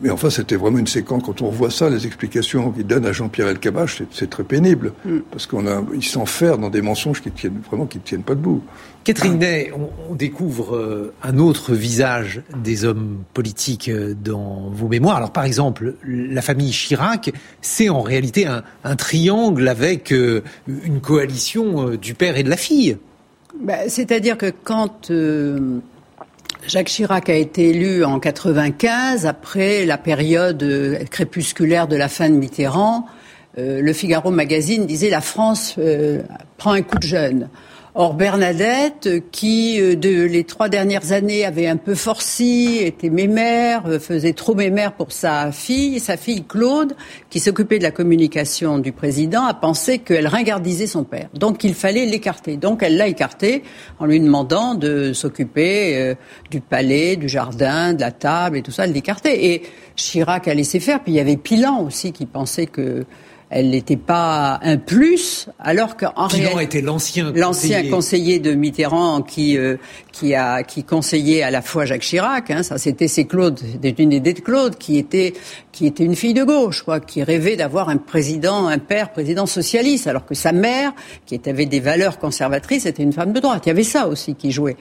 Mais 0.00 0.10
enfin, 0.10 0.30
c'était 0.30 0.56
vraiment 0.56 0.78
une 0.78 0.86
séquence. 0.86 1.22
Quand 1.24 1.40
on 1.40 1.48
revoit 1.48 1.70
ça, 1.70 1.88
les 1.88 2.06
explications 2.06 2.70
qu'il 2.72 2.86
donne 2.86 3.06
à 3.06 3.12
Jean-Pierre 3.12 3.48
Elkabach, 3.48 4.02
c'est 4.10 4.30
très 4.30 4.44
pénible, 4.44 4.92
mm. 5.04 5.18
parce 5.30 5.46
qu'on 5.46 5.66
a, 5.66 5.82
il 5.94 6.04
s'enferme 6.04 6.60
dans 6.62 6.70
des 6.70 6.82
mensonges 6.82 7.22
qui 7.22 7.30
tiennent 7.30 7.60
vraiment 7.66 7.86
qui 7.86 7.98
tiennent 7.98 8.22
pas 8.22 8.34
debout. 8.34 8.62
Catherine 9.04 9.38
on, 10.08 10.14
découvre 10.14 10.76
euh, 10.76 11.12
un 11.22 11.38
autre 11.38 11.74
visage 11.74 12.40
des 12.56 12.86
hommes 12.86 13.22
politiques 13.34 13.90
euh, 13.90 14.14
dans 14.14 14.70
vos 14.72 14.88
mémoires. 14.88 15.16
Alors, 15.16 15.30
par 15.30 15.44
exemple, 15.44 15.94
la 16.06 16.40
famille 16.40 16.70
Chirac, 16.70 17.30
c'est 17.60 17.90
en 17.90 18.00
réalité 18.00 18.46
un, 18.46 18.96
triangle 18.96 19.68
avec 19.68 20.12
euh, 20.12 20.42
une 20.66 21.00
coalition 21.00 21.90
du 21.90 22.14
père 22.14 22.38
et 22.38 22.42
de 22.42 22.48
la 22.48 22.56
fille. 22.56 22.96
Bah, 23.60 23.88
c'est-à-dire 23.88 24.38
que 24.38 24.50
quand 24.50 25.12
Jacques 26.66 26.88
Chirac 26.88 27.28
a 27.28 27.34
été 27.34 27.70
élu 27.70 28.04
en 28.04 28.18
95, 28.18 29.26
après 29.26 29.84
la 29.84 29.98
période 29.98 30.64
crépusculaire 31.10 31.88
de 31.88 31.96
la 31.96 32.08
fin 32.08 32.30
de 32.30 32.36
Mitterrand, 32.36 33.06
le 33.56 33.92
Figaro 33.92 34.30
magazine 34.30 34.86
disait 34.86 35.10
la 35.10 35.20
France 35.20 35.78
prend 36.56 36.72
un 36.72 36.82
coup 36.82 36.98
de 36.98 37.06
jeune. 37.06 37.48
Or 37.96 38.14
Bernadette, 38.14 39.08
qui 39.30 39.80
euh, 39.80 39.94
de 39.94 40.24
les 40.24 40.42
trois 40.42 40.68
dernières 40.68 41.12
années 41.12 41.44
avait 41.44 41.68
un 41.68 41.76
peu 41.76 41.94
forci, 41.94 42.78
était 42.80 43.08
mémère, 43.08 43.84
euh, 43.86 44.00
faisait 44.00 44.32
trop 44.32 44.56
mémère 44.56 44.94
pour 44.94 45.12
sa 45.12 45.52
fille, 45.52 46.00
sa 46.00 46.16
fille 46.16 46.42
Claude, 46.42 46.96
qui 47.30 47.38
s'occupait 47.38 47.78
de 47.78 47.84
la 47.84 47.92
communication 47.92 48.80
du 48.80 48.90
président, 48.90 49.44
a 49.44 49.54
pensé 49.54 50.00
qu'elle 50.00 50.26
ringardisait 50.26 50.88
son 50.88 51.04
père. 51.04 51.28
Donc 51.34 51.62
il 51.62 51.72
fallait 51.72 52.04
l'écarter. 52.04 52.56
Donc 52.56 52.82
elle 52.82 52.96
l'a 52.96 53.06
écarté 53.06 53.62
en 54.00 54.06
lui 54.06 54.18
demandant 54.18 54.74
de 54.74 55.12
s'occuper 55.12 55.96
euh, 55.96 56.14
du 56.50 56.60
palais, 56.60 57.14
du 57.14 57.28
jardin, 57.28 57.92
de 57.92 58.00
la 58.00 58.10
table 58.10 58.56
et 58.56 58.62
tout 58.62 58.72
ça, 58.72 58.88
de 58.88 58.92
l'écarter. 58.92 59.52
Et 59.52 59.62
Chirac 59.94 60.48
a 60.48 60.54
laissé 60.54 60.80
faire. 60.80 61.00
Puis 61.00 61.12
il 61.12 61.16
y 61.16 61.20
avait 61.20 61.36
Pilan 61.36 61.80
aussi 61.84 62.10
qui 62.10 62.26
pensait 62.26 62.66
que 62.66 63.04
elle 63.54 63.70
n'était 63.70 63.96
pas 63.96 64.58
un 64.64 64.78
plus, 64.78 65.46
alors 65.60 65.96
qu'en 65.96 66.26
réalité, 66.26 66.64
était 66.64 66.80
l'ancien 66.80 67.32
l'ancien 67.32 67.88
conseiller. 67.88 68.40
de 68.40 68.52
Mitterrand 68.52 69.22
qui 69.22 69.56
euh, 69.56 69.76
qui 70.10 70.34
a 70.34 70.64
qui 70.64 70.82
conseillait 70.82 71.44
à 71.44 71.52
la 71.52 71.62
fois 71.62 71.84
Jacques 71.84 72.02
Chirac. 72.02 72.50
Hein, 72.50 72.64
ça, 72.64 72.78
c'était 72.78 73.06
c'est 73.06 73.26
Claude, 73.26 73.60
c'était 73.60 74.02
une 74.02 74.12
idée 74.12 74.32
de 74.32 74.40
Claude 74.40 74.76
qui 74.76 74.98
était 74.98 75.34
qui 75.74 75.86
était 75.86 76.04
une 76.04 76.14
fille 76.14 76.34
de 76.34 76.44
gauche, 76.44 76.82
quoi, 76.82 77.00
qui 77.00 77.22
rêvait 77.22 77.56
d'avoir 77.56 77.88
un 77.88 77.96
président, 77.96 78.68
un 78.68 78.78
père 78.78 79.10
président 79.10 79.44
socialiste, 79.44 80.06
alors 80.06 80.24
que 80.24 80.34
sa 80.34 80.52
mère, 80.52 80.92
qui 81.26 81.40
avait 81.46 81.66
des 81.66 81.80
valeurs 81.80 82.18
conservatrices, 82.18 82.86
était 82.86 83.02
une 83.02 83.12
femme 83.12 83.32
de 83.32 83.40
droite. 83.40 83.62
Il 83.66 83.70
y 83.70 83.72
avait 83.72 83.82
ça 83.82 84.06
aussi 84.06 84.36
qui 84.36 84.52
jouait. 84.52 84.76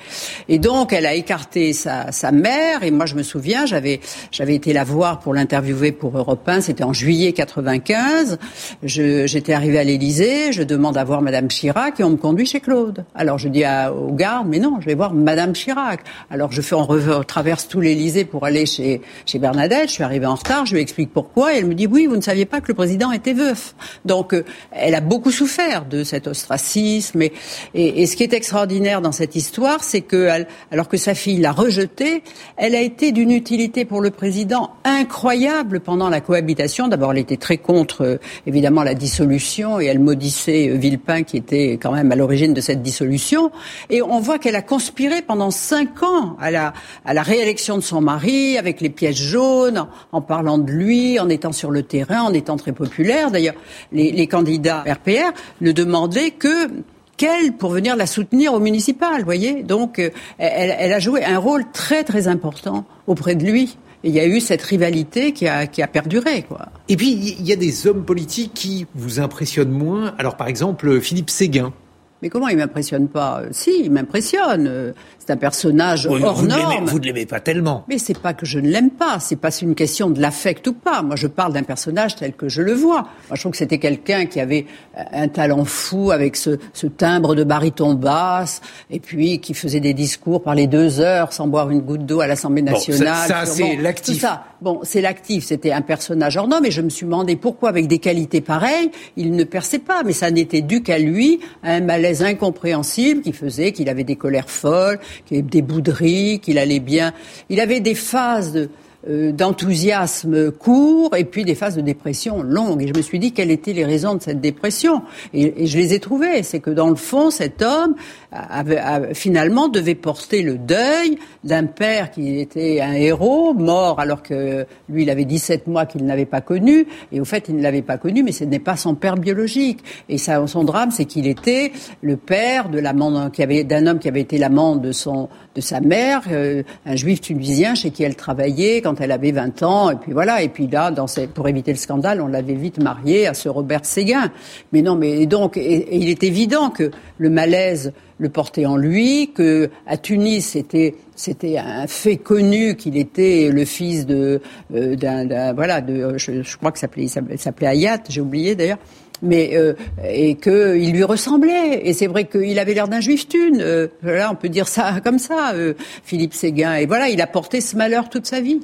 Et 0.49 0.59
donc, 0.59 0.93
elle 0.93 1.07
a 1.07 1.15
écarté 1.15 1.73
sa, 1.73 2.11
sa 2.11 2.31
mère. 2.31 2.83
Et 2.83 2.91
moi, 2.91 3.07
je 3.07 3.15
me 3.15 3.23
souviens, 3.23 3.65
j'avais 3.65 4.01
j'avais 4.31 4.53
été 4.53 4.71
la 4.71 4.83
voir 4.83 5.19
pour 5.19 5.33
l'interviewer 5.33 5.91
pour 5.91 6.15
Europe 6.15 6.47
1. 6.47 6.61
C'était 6.61 6.83
en 6.83 6.93
juillet 6.93 7.33
95. 7.33 8.37
J'étais 8.83 9.53
arrivée 9.53 9.79
à 9.79 9.83
l'Élysée. 9.83 10.51
Je 10.51 10.63
demande 10.63 10.97
à 10.97 11.03
voir 11.03 11.21
Madame 11.21 11.47
Chirac 11.47 11.99
et 11.99 12.03
on 12.03 12.11
me 12.11 12.17
conduit 12.17 12.45
chez 12.45 12.59
Claude. 12.59 13.05
Alors 13.15 13.37
je 13.37 13.47
dis 13.47 13.63
à, 13.63 13.93
aux 13.93 14.13
gardes, 14.13 14.47
mais 14.47 14.59
non, 14.59 14.77
je 14.79 14.85
vais 14.85 14.95
voir 14.95 15.13
Madame 15.13 15.53
Chirac. 15.53 16.01
Alors 16.29 16.51
je 16.51 16.61
fais, 16.61 16.75
on, 16.75 16.87
traverse 17.23 17.67
tout 17.67 17.81
l'Élysée 17.81 18.25
pour 18.25 18.45
aller 18.45 18.65
chez 18.65 19.01
chez 19.25 19.39
Bernadette. 19.39 19.87
Je 19.87 19.93
suis 19.93 20.03
arrivée 20.03 20.25
en 20.25 20.35
retard. 20.35 20.65
Je 20.65 20.75
lui 20.75 20.81
explique 20.81 21.11
pourquoi. 21.13 21.53
Et 21.53 21.57
elle 21.57 21.65
me 21.65 21.75
dit 21.75 21.87
oui, 21.87 22.05
vous 22.05 22.15
ne 22.15 22.21
saviez 22.21 22.45
pas 22.45 22.61
que 22.61 22.67
le 22.67 22.73
président 22.73 23.11
était 23.11 23.33
veuf. 23.33 23.75
Donc, 24.05 24.33
euh, 24.33 24.43
elle 24.71 24.95
a 24.95 25.01
beaucoup 25.01 25.31
souffert 25.31 25.85
de 25.85 26.03
cet 26.03 26.27
ostracisme. 26.27 27.21
Et, 27.21 27.31
et, 27.73 28.05
ce 28.05 28.15
qui 28.15 28.23
est 28.23 28.33
extraordinaire 28.33 29.01
dans 29.01 29.11
cette 29.11 29.35
histoire, 29.35 29.83
c'est 29.83 30.01
que, 30.01 30.29
alors 30.71 30.87
que 30.87 30.97
sa 30.97 31.15
fille 31.15 31.37
l'a 31.37 31.51
rejeté, 31.51 32.23
elle 32.57 32.75
a 32.75 32.81
été 32.81 33.11
d'une 33.11 33.31
utilité 33.31 33.85
pour 33.85 34.01
le 34.01 34.11
président 34.11 34.71
incroyable 34.83 35.79
pendant 35.79 36.09
la 36.09 36.21
cohabitation. 36.21 36.87
D'abord, 36.87 37.11
elle 37.11 37.19
était 37.19 37.37
très 37.37 37.57
contre, 37.57 38.03
euh, 38.03 38.17
évidemment, 38.53 38.83
la 38.83 38.93
dissolution 38.93 39.79
et 39.79 39.85
elle 39.85 39.99
maudissait 39.99 40.69
euh, 40.69 40.75
Villepin, 40.75 41.23
qui 41.23 41.37
était 41.37 41.73
quand 41.81 41.91
même 41.91 42.11
à 42.11 42.15
l'origine 42.15 42.53
de 42.53 42.61
cette 42.61 42.83
dissolution. 42.83 43.51
Et 43.89 44.01
on 44.01 44.19
voit 44.19 44.37
qu'elle 44.37 44.55
a 44.55 44.61
conspiré 44.61 45.23
pendant 45.23 45.49
cinq 45.49 46.03
ans 46.03 46.37
à 46.39 46.51
la, 46.51 46.73
à 47.03 47.13
la 47.13 47.23
réélection 47.23 47.77
de 47.77 47.81
son 47.81 47.99
mari, 47.99 48.57
avec 48.57 48.79
les 48.79 48.89
pièces 48.89 49.17
jaunes, 49.17 49.87
en 50.11 50.21
parlant 50.21 50.59
de 50.59 50.71
lui, 50.71 51.19
en 51.19 51.29
étant 51.29 51.51
sur 51.51 51.71
le 51.71 51.81
terrain, 51.81 52.21
en 52.21 52.33
étant 52.33 52.57
très 52.57 52.73
populaire. 52.73 53.31
D'ailleurs, 53.31 53.55
les, 53.91 54.27
candidats 54.27 54.83
RPR 54.87 55.33
ne 55.61 55.71
demandaient 55.71 56.31
que 56.31 56.69
qu'elle 57.17 57.53
pour 57.53 57.71
venir 57.71 57.95
la 57.95 58.07
soutenir 58.07 58.53
au 58.53 58.59
municipal, 58.59 59.23
voyez. 59.23 59.63
Donc, 59.63 59.99
euh, 59.99 60.09
elle, 60.37 60.93
a 60.93 60.99
joué 60.99 61.23
un 61.23 61.37
rôle 61.37 61.63
très 61.71 62.03
très 62.03 62.27
important 62.27 62.85
auprès 63.05 63.35
de 63.35 63.45
lui. 63.45 63.77
Il 64.03 64.11
y 64.11 64.19
a 64.19 64.25
eu 64.25 64.39
cette 64.39 64.61
rivalité 64.61 65.31
qui 65.31 65.47
a, 65.47 65.65
qui 65.65 65.81
a 65.81 65.87
perduré, 65.87 66.43
quoi. 66.43 66.67
Et 66.89 66.97
puis, 66.97 67.11
il 67.11 67.47
y 67.47 67.53
a 67.53 67.55
des 67.55 67.87
hommes 67.87 68.03
politiques 68.03 68.53
qui 68.53 68.85
vous 68.95 69.19
impressionnent 69.19 69.71
moins. 69.71 70.13
Alors, 70.17 70.35
par 70.35 70.47
exemple, 70.47 70.99
Philippe 70.99 71.29
Séguin. 71.29 71.73
Mais 72.23 72.29
comment 72.29 72.47
il 72.47 72.55
m'impressionne 72.55 73.09
pas? 73.09 73.41
Si, 73.51 73.81
il 73.83 73.91
m'impressionne. 73.91 74.93
C'est 75.19 75.31
un 75.31 75.37
personnage 75.37 76.07
hors 76.07 76.35
vous 76.35 76.47
norme. 76.47 76.85
Vous 76.85 76.99
ne 76.99 77.05
l'aimez 77.05 77.25
pas 77.25 77.41
tellement. 77.41 77.83
Mais 77.89 77.97
c'est 77.97 78.17
pas 78.17 78.33
que 78.33 78.45
je 78.45 78.59
ne 78.59 78.69
l'aime 78.69 78.91
pas. 78.91 79.19
C'est 79.19 79.35
pas 79.35 79.51
une 79.61 79.75
question 79.75 80.09
de 80.09 80.21
l'affect 80.21 80.65
ou 80.67 80.73
pas. 80.73 81.01
Moi, 81.01 81.17
je 81.17 81.27
parle 81.27 81.51
d'un 81.51 81.63
personnage 81.63 82.15
tel 82.15 82.31
que 82.33 82.47
je 82.47 82.61
le 82.61 82.73
vois. 82.73 83.01
Moi, 83.01 83.35
je 83.35 83.41
trouve 83.41 83.51
que 83.51 83.57
c'était 83.57 83.77
quelqu'un 83.77 84.25
qui 84.25 84.39
avait 84.39 84.65
un 85.11 85.27
talent 85.27 85.65
fou 85.65 86.11
avec 86.11 86.37
ce, 86.37 86.57
ce, 86.73 86.87
timbre 86.87 87.35
de 87.35 87.43
baryton 87.43 87.93
basse 87.93 88.61
et 88.89 88.99
puis 88.99 89.39
qui 89.39 89.53
faisait 89.53 89.79
des 89.79 89.93
discours 89.93 90.43
par 90.43 90.55
les 90.55 90.67
deux 90.67 90.99
heures 90.99 91.33
sans 91.33 91.47
boire 91.47 91.69
une 91.71 91.81
goutte 91.81 92.05
d'eau 92.05 92.21
à 92.21 92.27
l'Assemblée 92.27 92.61
nationale. 92.61 93.27
ça, 93.27 93.45
c'est 93.45 93.77
l'actif. 93.77 94.21
ça. 94.21 94.43
Bon, 94.61 94.81
c'est 94.83 95.01
l'actif. 95.01 95.45
C'était 95.45 95.71
un 95.71 95.81
personnage 95.81 96.37
hors 96.37 96.47
norme. 96.47 96.65
Et 96.65 96.71
je 96.71 96.81
me 96.81 96.89
suis 96.89 97.05
demandé 97.05 97.35
pourquoi, 97.37 97.69
avec 97.69 97.87
des 97.87 97.99
qualités 97.99 98.41
pareilles, 98.41 98.91
il 99.17 99.31
ne 99.31 99.43
perçait 99.43 99.79
pas. 99.79 100.03
Mais 100.03 100.13
ça 100.13 100.31
n'était 100.31 100.61
dû 100.61 100.83
qu'à 100.83 100.99
lui, 100.99 101.39
à 101.63 101.73
un 101.73 101.81
malaise 101.81 102.12
incompréhensible 102.21 103.21
qui 103.21 103.33
faisait 103.33 103.71
qu'il 103.71 103.89
avait 103.89 104.03
des 104.03 104.15
colères 104.15 104.49
folles, 104.49 104.99
qu'il 105.25 105.37
avait 105.37 105.47
des 105.47 105.61
bouderies, 105.61 106.39
qu'il 106.39 106.57
allait 106.57 106.79
bien. 106.79 107.13
Il 107.49 107.59
avait 107.59 107.79
des 107.79 107.95
phases 107.95 108.69
euh, 109.09 109.33
d'enthousiasme 109.33 110.51
court 110.51 111.13
et 111.17 111.25
puis 111.25 111.43
des 111.43 111.55
phases 111.55 111.75
de 111.75 111.81
dépression 111.81 112.41
longues. 112.41 112.83
Et 112.83 112.87
je 112.87 112.93
me 112.93 113.01
suis 113.01 113.19
dit 113.19 113.33
quelles 113.33 113.51
étaient 113.51 113.73
les 113.73 113.83
raisons 113.83 114.15
de 114.15 114.21
cette 114.21 114.39
dépression. 114.39 115.01
Et, 115.33 115.67
je 115.67 115.77
les 115.77 115.93
ai 115.93 115.99
trouvées. 115.99 116.41
C'est 116.41 116.61
que 116.61 116.69
dans 116.69 116.89
le 116.89 116.95
fond, 116.95 117.29
cet 117.29 117.61
homme 117.61 117.95
avait, 118.33 119.13
finalement 119.13 119.67
devait 119.67 119.95
porter 119.95 120.41
le 120.41 120.57
deuil 120.57 121.17
d'un 121.43 121.65
père 121.65 122.11
qui 122.11 122.39
était 122.39 122.81
un 122.81 122.93
héros, 122.93 123.53
mort 123.53 123.99
alors 123.99 124.23
que 124.23 124.65
lui, 124.89 125.03
il 125.03 125.09
avait 125.09 125.25
17 125.25 125.67
mois 125.67 125.85
qu'il 125.85 126.05
n'avait 126.05 126.25
pas 126.25 126.41
connu. 126.41 126.87
Et 127.11 127.19
au 127.19 127.25
fait, 127.25 127.45
il 127.49 127.55
ne 127.55 127.61
l'avait 127.61 127.81
pas 127.81 127.97
connu, 127.97 128.23
mais 128.23 128.31
ce 128.31 128.43
n'est 128.43 128.59
pas 128.59 128.77
son 128.77 128.95
père 128.95 129.15
biologique. 129.15 129.79
Et 130.09 130.17
ça, 130.17 130.45
son 130.47 130.63
drame, 130.63 130.91
c'est 130.91 131.05
qu'il 131.05 131.27
était 131.27 131.71
le 132.01 132.17
père 132.17 132.69
de 132.69 132.79
l'amant 132.79 133.11
d'un 133.11 133.87
homme 133.87 133.99
qui 133.99 134.07
avait 134.07 134.21
été 134.21 134.37
l'amant 134.37 134.75
de 134.75 134.91
son 134.91 135.29
de 135.55 135.61
sa 135.61 135.81
mère, 135.81 136.21
euh, 136.31 136.63
un 136.85 136.95
juif 136.95 137.21
tunisien 137.21 137.75
chez 137.75 137.91
qui 137.91 138.03
elle 138.03 138.15
travaillait 138.15 138.81
quand 138.81 138.99
elle 139.01 139.11
avait 139.11 139.31
20 139.31 139.63
ans. 139.63 139.91
Et 139.91 139.95
puis 139.95 140.11
voilà. 140.11 140.41
Et 140.41 140.49
puis 140.49 140.67
là, 140.67 140.91
dans 140.91 141.05
pour 141.33 141.47
éviter 141.47 141.71
le 141.71 141.77
scandale, 141.77 142.21
on 142.21 142.27
l'avait 142.27 142.55
vite 142.55 142.81
mariée 142.81 143.27
à 143.27 143.33
ce 143.33 143.49
Robert 143.49 143.85
Séguin. 143.85 144.31
Mais 144.71 144.81
non, 144.81 144.95
mais 144.95 145.25
donc, 145.25 145.57
il 145.57 146.09
est 146.09 146.23
évident 146.23 146.69
que 146.69 146.91
le 147.17 147.29
malaise 147.29 147.93
le 148.17 148.29
portait 148.29 148.65
en 148.65 148.77
lui, 148.77 149.31
que 149.33 149.69
à 149.87 149.97
Tunis 149.97 150.41
c'était 150.41 150.95
c'était 151.15 151.57
un 151.57 151.87
fait 151.87 152.17
connu 152.17 152.75
qu'il 152.75 152.97
était 152.97 153.49
le 153.51 153.65
fils 153.65 154.05
de 154.05 154.41
euh, 154.73 154.95
d'un 154.95 155.53
voilà 155.53 155.81
de 155.81 156.17
je, 156.17 156.57
crois 156.57 156.71
que 156.71 156.79
s'appelait 156.79 157.05
il 157.05 157.39
s'appelait 157.39 157.67
Hayat, 157.67 158.03
j'ai 158.09 158.21
oublié 158.21 158.55
d'ailleurs 158.55 158.79
mais 159.23 159.51
euh, 159.53 159.73
et 160.07 160.35
qu'il 160.35 160.91
lui 160.91 161.03
ressemblait. 161.03 161.81
Et 161.83 161.93
c'est 161.93 162.07
vrai 162.07 162.25
qu'il 162.25 162.59
avait 162.59 162.73
l'air 162.73 162.87
d'un 162.87 162.99
juif 162.99 163.27
thune. 163.27 163.61
Euh, 163.61 163.87
on 164.29 164.35
peut 164.35 164.49
dire 164.49 164.67
ça 164.67 164.99
comme 165.03 165.17
ça, 165.17 165.53
euh, 165.53 165.73
Philippe 166.03 166.33
Séguin. 166.33 166.75
Et 166.75 166.85
voilà, 166.85 167.09
il 167.09 167.21
a 167.21 167.27
porté 167.27 167.61
ce 167.61 167.75
malheur 167.75 168.09
toute 168.09 168.27
sa 168.27 168.41
vie. 168.41 168.59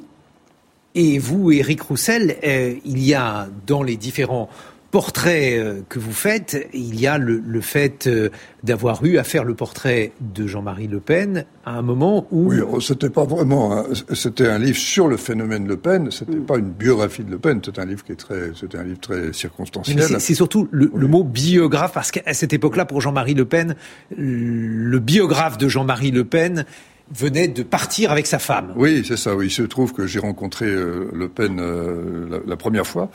Et 0.94 1.18
vous, 1.18 1.52
Éric 1.52 1.82
Roussel, 1.82 2.36
il 2.42 2.98
y 2.98 3.14
a 3.14 3.46
dans 3.64 3.84
les 3.84 3.96
différents 3.96 4.48
portrait 4.90 5.58
euh, 5.58 5.82
que 5.88 5.98
vous 5.98 6.12
faites, 6.12 6.68
il 6.72 6.98
y 7.00 7.06
a 7.06 7.18
le, 7.18 7.60
fait 7.60 8.06
euh, 8.06 8.30
d'avoir 8.62 9.04
eu 9.04 9.18
à 9.18 9.24
faire 9.24 9.44
le 9.44 9.54
portrait 9.54 10.12
de 10.20 10.46
Jean-Marie 10.46 10.88
Le 10.88 11.00
Pen 11.00 11.44
à 11.64 11.78
un 11.78 11.82
moment 11.82 12.26
où... 12.30 12.50
Oui, 12.50 12.60
oh, 12.60 12.80
c'était 12.80 13.10
pas 13.10 13.24
vraiment... 13.24 13.84
c'était 14.12 14.48
un 14.48 14.58
livre 14.58 14.78
sur 14.78 15.06
le 15.08 15.16
phénomène 15.16 15.66
Le 15.68 15.76
Pen, 15.76 16.10
c'était 16.10 16.36
pas 16.36 16.58
une 16.58 16.70
biographie 16.70 17.24
de 17.24 17.30
Le 17.30 17.38
Pen, 17.38 17.60
c'était 17.64 17.80
un 17.80 17.86
livre 17.86 18.04
qui 18.04 18.12
est 18.12 18.16
très... 18.16 18.50
C'était 18.54 18.78
un 18.78 18.84
livre 18.84 19.00
très 19.00 19.32
circonstanciel. 19.32 20.16
C'est 20.18 20.34
surtout 20.34 20.68
le, 20.70 20.90
le, 20.94 21.06
mot 21.06 21.22
biographe, 21.22 21.92
parce 21.92 22.10
qu'à 22.10 22.34
cette 22.34 22.52
époque-là, 22.52 22.84
pour 22.84 23.00
Jean-Marie 23.00 23.34
Le 23.34 23.44
Pen, 23.44 23.76
le 24.16 24.98
biographe 24.98 25.58
de 25.58 25.68
Jean-Marie 25.68 26.10
Le 26.10 26.24
Pen 26.24 26.64
venait 27.10 27.48
de 27.48 27.62
partir 27.62 28.12
avec 28.12 28.26
sa 28.26 28.38
femme. 28.38 28.72
Oui, 28.76 29.04
c'est 29.06 29.16
ça. 29.16 29.34
Oui, 29.34 29.46
il 29.46 29.50
se 29.50 29.62
trouve 29.62 29.92
que 29.92 30.06
j'ai 30.06 30.20
rencontré 30.20 30.66
euh, 30.66 31.08
Le 31.12 31.28
Pen 31.28 31.58
euh, 31.60 32.40
la, 32.46 32.56
première 32.56 32.86
fois, 32.86 33.10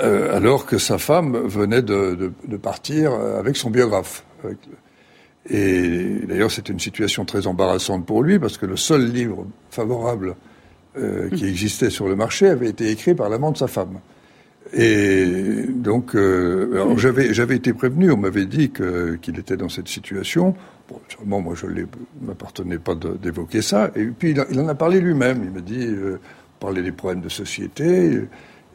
euh, 0.00 0.36
alors 0.36 0.66
que 0.66 0.78
sa 0.78 0.98
femme 0.98 1.36
venait 1.46 1.82
de, 1.82 2.32
partir 2.60 3.12
avec 3.12 3.56
son 3.56 3.70
biographe. 3.70 4.24
Et 5.48 6.20
d'ailleurs, 6.28 6.50
c'était 6.50 6.72
une 6.72 6.80
situation 6.80 7.24
très 7.24 7.46
embarrassante 7.46 8.04
pour 8.04 8.22
lui 8.22 8.38
parce 8.38 8.58
que 8.58 8.66
le 8.66 8.76
seul 8.76 9.10
livre 9.10 9.46
favorable 9.70 10.36
qui 11.34 11.46
existait 11.46 11.88
sur 11.88 12.08
le 12.08 12.16
marché 12.16 12.48
avait 12.48 12.68
été 12.68 12.90
écrit 12.90 13.14
par 13.14 13.28
l'amant 13.28 13.52
de 13.52 13.56
sa 13.56 13.68
femme. 13.68 14.00
Et 14.72 15.64
donc, 15.68 16.16
j'avais 16.96 17.34
j'avais 17.34 17.56
été 17.56 17.72
prévenu, 17.72 18.12
on 18.12 18.16
m'avait 18.16 18.46
dit 18.46 18.70
qu'il 18.70 19.38
était 19.38 19.56
dans 19.56 19.68
cette 19.68 19.88
situation. 19.88 20.54
Bon, 21.24 21.40
moi, 21.40 21.54
je 21.54 21.66
ne 21.66 21.84
m'appartenais 22.22 22.78
pas 22.78 22.94
d'évoquer 22.94 23.62
ça. 23.62 23.90
Et 23.94 24.06
puis, 24.06 24.30
il, 24.30 24.60
en 24.60 24.68
a 24.68 24.74
parlé 24.74 25.00
lui-même. 25.00 25.42
Il 25.44 25.50
m'a 25.50 25.60
dit, 25.60 25.86
euh, 25.86 26.18
parler 26.58 26.82
des 26.82 26.92
problèmes 26.92 27.20
de 27.20 27.28
société. 27.28 28.22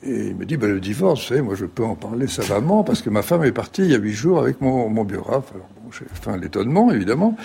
Et 0.03 0.27
il 0.27 0.35
me 0.35 0.45
dit, 0.45 0.57
ben, 0.57 0.71
le 0.71 0.79
divorce, 0.79 1.21
vous 1.21 1.27
savez, 1.29 1.41
moi, 1.41 1.55
je 1.55 1.65
peux 1.65 1.83
en 1.83 1.95
parler 1.95 2.27
savamment 2.27 2.83
parce 2.83 3.01
que 3.01 3.09
ma 3.09 3.21
femme 3.21 3.43
est 3.43 3.51
partie 3.51 3.83
il 3.83 3.91
y 3.91 3.95
a 3.95 3.97
huit 3.97 4.13
jours 4.13 4.39
avec 4.39 4.61
mon, 4.61 4.89
mon 4.89 5.03
biographe. 5.03 5.51
Alors, 5.53 5.67
bon, 5.81 5.91
j'ai 5.91 6.05
fait 6.13 6.37
l'étonnement, 6.37 6.91
évidemment. 6.91 7.35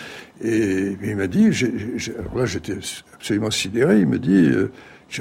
Et, 0.43 0.97
il 1.03 1.17
m'a 1.17 1.27
dit, 1.27 1.51
alors 2.19 2.39
là, 2.39 2.47
j'étais 2.47 2.79
absolument 3.15 3.51
sidéré. 3.51 4.01
Il 4.01 4.07
me 4.07 4.19
dit, 4.19 4.51
euh, 4.51 4.71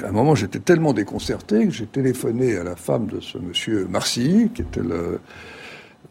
à 0.02 0.08
un 0.08 0.12
moment, 0.12 0.34
j'étais 0.34 0.60
tellement 0.60 0.92
déconcerté 0.92 1.66
que 1.66 1.72
j'ai 1.72 1.86
téléphoné 1.86 2.56
à 2.56 2.64
la 2.64 2.76
femme 2.76 3.06
de 3.06 3.20
ce 3.20 3.38
monsieur 3.38 3.86
Marcy, 3.90 4.50
qui 4.54 4.62
était 4.62 4.82
le 4.82 5.20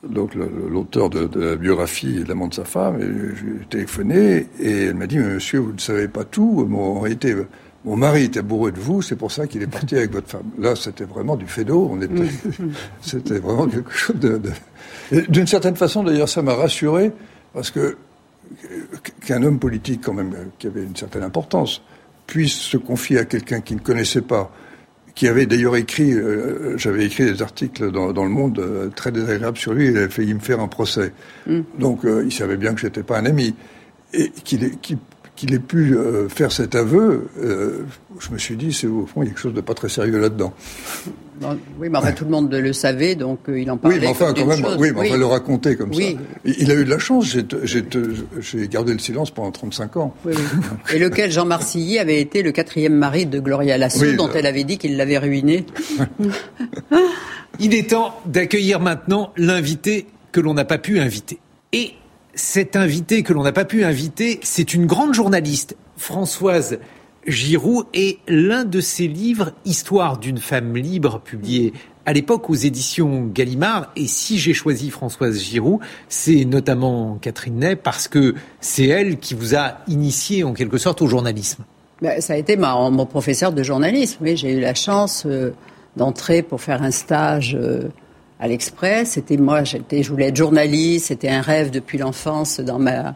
donc 0.07 0.33
l'auteur 0.35 1.09
de, 1.09 1.29
la 1.37 1.55
biographie 1.57 2.19
et 2.19 2.23
de 2.23 2.29
l'amant 2.29 2.47
de 2.47 2.53
sa 2.53 2.63
femme, 2.63 3.01
et 3.01 3.35
je 3.35 3.65
téléphoné 3.65 4.47
et 4.59 4.85
elle 4.85 4.95
m'a 4.95 5.07
dit, 5.07 5.17
monsieur, 5.17 5.59
vous 5.59 5.73
ne 5.73 5.79
savez 5.79 6.07
pas 6.07 6.23
tout, 6.23 6.69
en 6.73 6.99
réalité, 7.01 7.35
mon 7.85 7.97
mari 7.97 8.23
est 8.23 8.37
amoureux 8.37 8.71
de 8.71 8.79
vous, 8.79 9.01
c'est 9.01 9.15
pour 9.15 9.31
ça 9.31 9.47
qu'il 9.47 9.61
est 9.61 9.67
parti 9.67 9.95
avec 9.97 10.11
votre 10.11 10.29
femme. 10.29 10.49
Là, 10.57 10.75
c'était 10.75 11.03
vraiment 11.03 11.35
du 11.35 11.45
on 11.67 12.01
était, 12.01 12.13
mm. 12.13 12.71
c'était 13.01 13.39
vraiment 13.39 13.67
quelque 13.67 13.91
chose 13.91 14.15
de... 14.15 14.41
D'une 15.27 15.47
certaine 15.47 15.75
façon, 15.75 16.03
d'ailleurs, 16.03 16.29
ça 16.29 16.41
m'a 16.41 16.53
rassuré, 16.53 17.11
parce 17.53 17.71
que 17.71 17.97
qu'un 19.25 19.43
homme 19.43 19.59
politique, 19.59 20.01
quand 20.03 20.13
même, 20.13 20.33
qui 20.57 20.67
avait 20.67 20.83
une 20.83 20.95
certaine 20.95 21.23
importance, 21.23 21.81
puisse 22.29 22.53
se 22.53 22.77
confier 22.77 23.17
à 23.17 23.25
quelqu'un 23.25 23.59
qu'il 23.59 23.77
ne 23.77 23.81
connaissait 23.81 24.21
pas, 24.21 24.51
qui 25.15 25.27
avait 25.27 25.47
d'ailleurs 25.47 25.75
écrit, 25.75 26.13
euh, 26.13 26.77
j'avais 26.77 27.05
écrit 27.05 27.25
des 27.25 27.41
articles 27.41 27.91
dans, 27.91 28.23
Le 28.23 28.29
Monde 28.29 28.59
euh, 28.59 28.89
très 28.89 29.11
désagréables 29.11 29.57
sur 29.57 29.73
lui, 29.73 29.87
il 29.87 29.97
avait 29.97 30.09
failli 30.09 30.35
me 30.35 30.39
faire 30.39 30.59
un 30.59 30.67
procès. 30.67 31.11
Mm. 31.47 31.61
Donc 31.79 32.05
euh, 32.05 32.23
il 32.23 32.31
savait 32.31 32.55
bien 32.55 32.75
que 32.75 32.81
j'étais 32.81 33.01
pas 33.01 33.17
un 33.17 33.25
ami. 33.25 33.55
Et 34.13 34.29
qu'il 34.43 34.63
qu'il 35.39 35.53
ait 35.53 35.59
pu 35.59 35.95
faire 36.27 36.51
cet 36.51 36.75
aveu, 36.75 37.29
je 37.39 38.31
me 38.31 38.37
suis 38.37 38.57
dit, 38.57 38.73
c'est 38.73 38.87
au 38.87 39.05
fond, 39.05 39.23
il 39.23 39.25
y 39.25 39.27
a 39.27 39.31
quelque 39.31 39.41
chose 39.41 39.53
de 39.53 39.61
pas 39.61 39.73
très 39.73 39.89
sérieux 39.89 40.19
là-dedans 40.19 40.53
oui, 41.79 41.89
mais 41.89 41.97
enfin, 41.97 42.11
tout 42.11 42.25
le 42.25 42.31
monde 42.31 42.53
le 42.53 42.73
savait, 42.73 43.15
donc 43.15 43.39
euh, 43.47 43.59
il 43.59 43.71
en 43.71 43.77
parlait. 43.77 43.97
Oui, 43.97 44.01
mais 44.01 44.09
enfin, 44.09 44.33
quand 44.33 44.45
même, 44.45 44.65
oui, 44.77 44.91
mais 44.93 45.11
oui. 45.11 45.17
le 45.17 45.25
raconter 45.25 45.75
comme 45.75 45.93
ça. 45.93 46.01
Il 46.45 46.71
a 46.71 46.75
eu 46.75 46.85
de 46.85 46.89
la 46.89 46.99
chance, 46.99 47.25
j'ai 47.63 48.67
gardé 48.67 48.93
le 48.93 48.99
silence 48.99 49.31
pendant 49.31 49.51
35 49.51 49.97
ans. 49.97 50.13
Et 50.93 50.99
lequel, 50.99 51.31
Jean 51.31 51.45
Marcilly, 51.45 51.99
avait 51.99 52.19
été 52.19 52.43
le 52.43 52.51
quatrième 52.51 52.95
mari 52.95 53.25
de 53.25 53.39
Gloria 53.39 53.77
Lasso, 53.77 54.13
dont 54.15 54.29
elle 54.33 54.45
avait 54.45 54.63
dit 54.63 54.77
qu'il 54.77 54.97
l'avait 54.97 55.17
ruiné. 55.17 55.65
il 57.59 57.73
est 57.73 57.91
temps 57.91 58.19
d'accueillir 58.25 58.79
maintenant 58.79 59.31
l'invité 59.37 60.07
que 60.31 60.41
l'on 60.41 60.53
n'a 60.53 60.65
pas 60.65 60.77
pu 60.77 60.99
inviter. 60.99 61.39
Et 61.71 61.93
cet 62.39 62.77
invité 62.77 63.21
que 63.21 63.33
l'on 63.33 63.43
n'a 63.43 63.51
pas 63.51 63.65
pu 63.65 63.83
inviter, 63.83 64.39
c'est 64.43 64.73
une 64.73 64.85
grande 64.85 65.13
journaliste, 65.13 65.75
Françoise 65.97 66.79
Giroud 67.27 67.85
est 67.93 68.19
l'un 68.29 68.63
de 68.63 68.79
ses 68.79 69.09
livres, 69.09 69.51
Histoire 69.65 70.17
d'une 70.17 70.37
femme 70.37 70.77
libre, 70.77 71.19
publié 71.19 71.73
à 72.05 72.13
l'époque 72.13 72.49
aux 72.49 72.55
éditions 72.55 73.25
Gallimard. 73.25 73.91
Et 73.97 74.07
si 74.07 74.39
j'ai 74.39 74.53
choisi 74.53 74.89
Françoise 74.89 75.37
Giroud, 75.37 75.81
c'est 76.07 76.45
notamment 76.45 77.17
Catherine 77.21 77.59
Ney 77.59 77.75
parce 77.75 78.07
que 78.07 78.35
c'est 78.61 78.87
elle 78.87 79.17
qui 79.19 79.33
vous 79.33 79.55
a 79.55 79.79
initié 79.89 80.45
en 80.45 80.53
quelque 80.53 80.77
sorte 80.77 81.01
au 81.01 81.07
journalisme. 81.07 81.65
Ben, 82.01 82.21
ça 82.21 82.33
a 82.33 82.37
été 82.37 82.55
mon 82.55 83.05
professeur 83.05 83.51
de 83.51 83.63
journalisme. 83.63 84.19
Oui, 84.21 84.37
j'ai 84.37 84.53
eu 84.53 84.61
la 84.61 84.73
chance 84.75 85.23
euh, 85.25 85.51
d'entrer 85.97 86.41
pour 86.41 86.61
faire 86.61 86.81
un 86.81 86.91
stage. 86.91 87.57
Euh, 87.59 87.89
à 88.39 88.47
l'Express, 88.47 89.11
c'était 89.11 89.37
moi, 89.37 89.63
j'étais, 89.63 90.01
je 90.01 90.09
voulais 90.11 90.27
être 90.27 90.37
journaliste, 90.37 91.07
c'était 91.07 91.29
un 91.29 91.41
rêve 91.41 91.71
depuis 91.71 91.97
l'enfance 91.97 92.59
dans 92.59 92.79
ma 92.79 93.15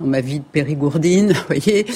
dans 0.00 0.06
ma 0.06 0.20
vie 0.20 0.38
de 0.38 0.44
périgourdine, 0.44 1.32
vous 1.32 1.46
voyez. 1.46 1.86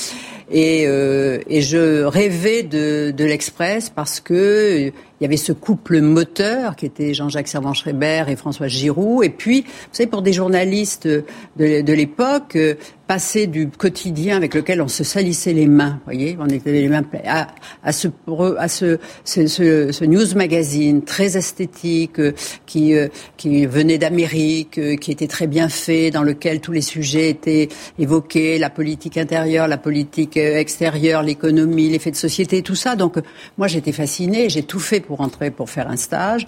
Et, 0.51 0.85
euh, 0.87 1.39
et 1.49 1.63
je 1.63 2.03
rêvais 2.05 2.63
de, 2.63 3.13
de 3.17 3.25
l'Express 3.25 3.89
parce 3.89 4.21
que 4.21 4.93
il 5.25 5.29
y 5.29 5.31
avait 5.33 5.39
ce 5.39 5.53
couple 5.53 6.03
moteur 6.03 6.77
qui 6.77 6.85
était 6.85 7.15
Jean-Jacques 7.15 7.49
Servan-Schreiber 7.49 8.25
et 8.29 8.37
François 8.37 8.69
Giroud. 8.69 9.25
Et 9.25 9.31
puis, 9.31 9.63
vous 9.63 9.89
savez, 9.91 10.07
pour 10.07 10.21
des 10.21 10.35
journalistes 10.35 11.09
de, 11.09 11.93
l'époque, 11.95 12.57
euh, 12.57 12.75
passer 13.07 13.47
du 13.47 13.69
quotidien 13.69 14.37
avec 14.37 14.55
lequel 14.55 14.83
on 14.83 14.89
se 14.89 15.03
salissait 15.03 15.55
les 15.55 15.67
mains, 15.67 16.01
voyez, 16.05 16.37
on 16.39 16.47
était 16.47 16.73
les 16.73 16.89
mains 16.89 17.03
à, 17.27 17.49
à 17.83 17.93
ce, 17.93 18.09
news 20.05 20.35
magazine 20.37 21.03
très 21.03 21.39
esthétique 21.39 22.19
euh, 22.19 22.33
euh, 22.77 23.09
qui 23.39 23.67
venait 23.67 23.99
d'Amérique, 23.99 24.99
qui 25.01 25.11
était 25.11 25.27
très 25.27 25.47
bien 25.47 25.71
fait, 25.71 26.11
dans 26.11 26.23
lequel 26.23 26.61
tous 26.61 26.73
les 26.73 26.83
sujets 26.83 27.31
étaient 27.31 27.69
évoqués, 27.99 28.59
la 28.59 28.69
politique 28.69 29.17
intérieure, 29.17 29.69
la 29.69 29.79
politique 29.79 30.37
extérieure, 30.37 31.23
l'économie, 31.23 31.89
les 31.89 31.99
faits 31.99 32.15
de 32.15 32.19
société, 32.19 32.61
tout 32.61 32.75
ça. 32.75 32.95
Donc, 32.95 33.17
moi, 33.57 33.69
j'étais 33.69 33.93
fascinée, 33.93 34.51
j'ai 34.51 34.65
tout 34.65 34.81
fait 34.81 35.01
pour 35.01 35.14
rentrer 35.17 35.51
pour 35.51 35.71
faire 35.71 35.89
un 35.89 35.97
stage. 35.97 36.47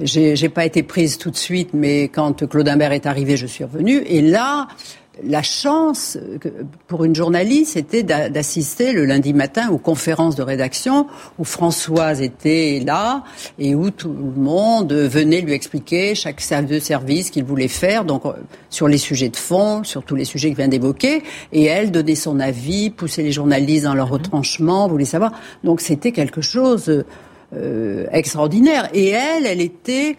J'ai 0.00 0.48
pas 0.48 0.64
été 0.64 0.84
prise 0.84 1.18
tout 1.18 1.30
de 1.30 1.36
suite, 1.36 1.70
mais 1.72 2.04
quand 2.04 2.46
Claude 2.48 2.68
Imbert 2.68 2.92
est 2.92 3.06
arrivé, 3.06 3.36
je 3.36 3.46
suis 3.46 3.64
revenue. 3.64 4.02
Et 4.06 4.22
là, 4.22 4.68
la 5.24 5.42
chance 5.42 6.18
pour 6.86 7.04
une 7.04 7.14
journaliste, 7.14 7.72
c'était 7.72 8.02
d'assister 8.02 8.92
le 8.92 9.04
lundi 9.04 9.34
matin 9.34 9.70
aux 9.70 9.78
conférences 9.78 10.36
de 10.36 10.42
rédaction 10.42 11.06
où 11.38 11.44
Françoise 11.44 12.22
était 12.22 12.80
là 12.84 13.24
et 13.58 13.74
où 13.74 13.90
tout 13.90 14.12
le 14.12 14.40
monde 14.40 14.92
venait 14.92 15.40
lui 15.40 15.52
expliquer 15.52 16.14
chaque 16.14 16.38
de 16.66 16.78
service 16.78 17.30
qu'il 17.30 17.44
voulait 17.44 17.68
faire, 17.68 18.04
donc 18.04 18.24
euh, 18.24 18.32
sur 18.70 18.88
les 18.88 18.96
sujets 18.96 19.28
de 19.28 19.36
fond, 19.36 19.82
sur 19.84 20.02
tous 20.02 20.14
les 20.14 20.24
sujets 20.24 20.48
qu'il 20.48 20.56
vient 20.56 20.68
d'évoquer, 20.68 21.22
et 21.52 21.64
elle 21.64 21.90
donnait 21.90 22.14
son 22.14 22.40
avis, 22.40 22.90
poussait 22.90 23.22
les 23.22 23.32
journalistes 23.32 23.84
dans 23.84 23.94
leur 23.94 24.08
mmh. 24.08 24.12
retranchement, 24.12 24.88
voulait 24.88 25.04
savoir. 25.04 25.32
Donc 25.64 25.80
c'était 25.80 26.12
quelque 26.12 26.40
chose 26.40 27.04
euh, 27.54 28.06
extraordinaire. 28.12 28.88
Et 28.92 29.08
elle, 29.08 29.46
elle 29.46 29.60
était, 29.60 30.16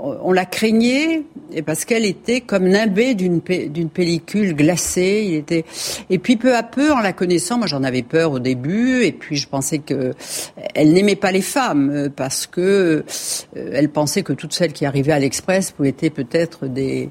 on 0.00 0.32
la 0.32 0.44
craignait 0.44 1.22
parce 1.64 1.84
qu'elle 1.84 2.04
était 2.04 2.40
comme 2.40 2.68
nimbée 2.68 3.14
d'une 3.14 3.40
d'une 3.40 3.88
pellicule 3.88 4.54
glacée. 4.54 5.24
Il 5.26 5.34
était 5.34 5.64
et 6.10 6.18
puis 6.18 6.36
peu 6.36 6.56
à 6.56 6.62
peu, 6.62 6.92
en 6.92 7.00
la 7.00 7.12
connaissant, 7.12 7.58
moi 7.58 7.66
j'en 7.66 7.82
avais 7.82 8.02
peur 8.02 8.32
au 8.32 8.38
début 8.38 9.04
et 9.04 9.12
puis 9.12 9.36
je 9.36 9.48
pensais 9.48 9.78
que 9.78 10.12
elle 10.74 10.92
n'aimait 10.92 11.16
pas 11.16 11.30
les 11.30 11.42
femmes 11.42 11.90
euh, 11.90 12.08
parce 12.14 12.46
que 12.46 12.60
euh, 13.56 13.70
elle 13.72 13.90
pensait 13.90 14.22
que 14.22 14.32
toutes 14.32 14.52
celles 14.52 14.72
qui 14.72 14.86
arrivaient 14.86 15.12
à 15.12 15.18
l'Express 15.18 15.70
pouvaient 15.70 15.94
être 16.00 16.14
peut-être 16.14 16.66
des 16.66 17.10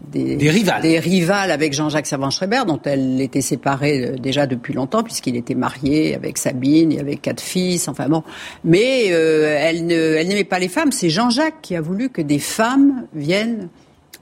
des, 0.00 0.50
rivales. 0.50 0.82
Des 0.82 0.98
rivales 0.98 1.50
avec 1.50 1.72
Jean-Jacques 1.72 2.06
Servan-Schreiber, 2.06 2.62
dont 2.66 2.80
elle 2.84 3.20
était 3.20 3.40
séparée 3.40 4.04
euh, 4.04 4.16
déjà 4.16 4.46
depuis 4.46 4.72
longtemps, 4.72 5.02
puisqu'il 5.02 5.36
était 5.36 5.54
marié 5.54 6.14
avec 6.14 6.38
Sabine, 6.38 6.92
il 6.92 7.00
avait 7.00 7.16
quatre 7.16 7.40
fils, 7.40 7.88
enfin 7.88 8.08
bon. 8.08 8.22
Mais 8.64 9.06
euh, 9.10 9.56
elle 9.58 9.86
n'aimait 9.86 10.44
pas 10.44 10.58
les 10.58 10.68
femmes. 10.68 10.92
C'est 10.92 11.10
Jean-Jacques 11.10 11.60
qui 11.62 11.74
a 11.76 11.80
voulu 11.80 12.10
que 12.10 12.22
des 12.22 12.38
femmes 12.38 13.06
viennent 13.14 13.68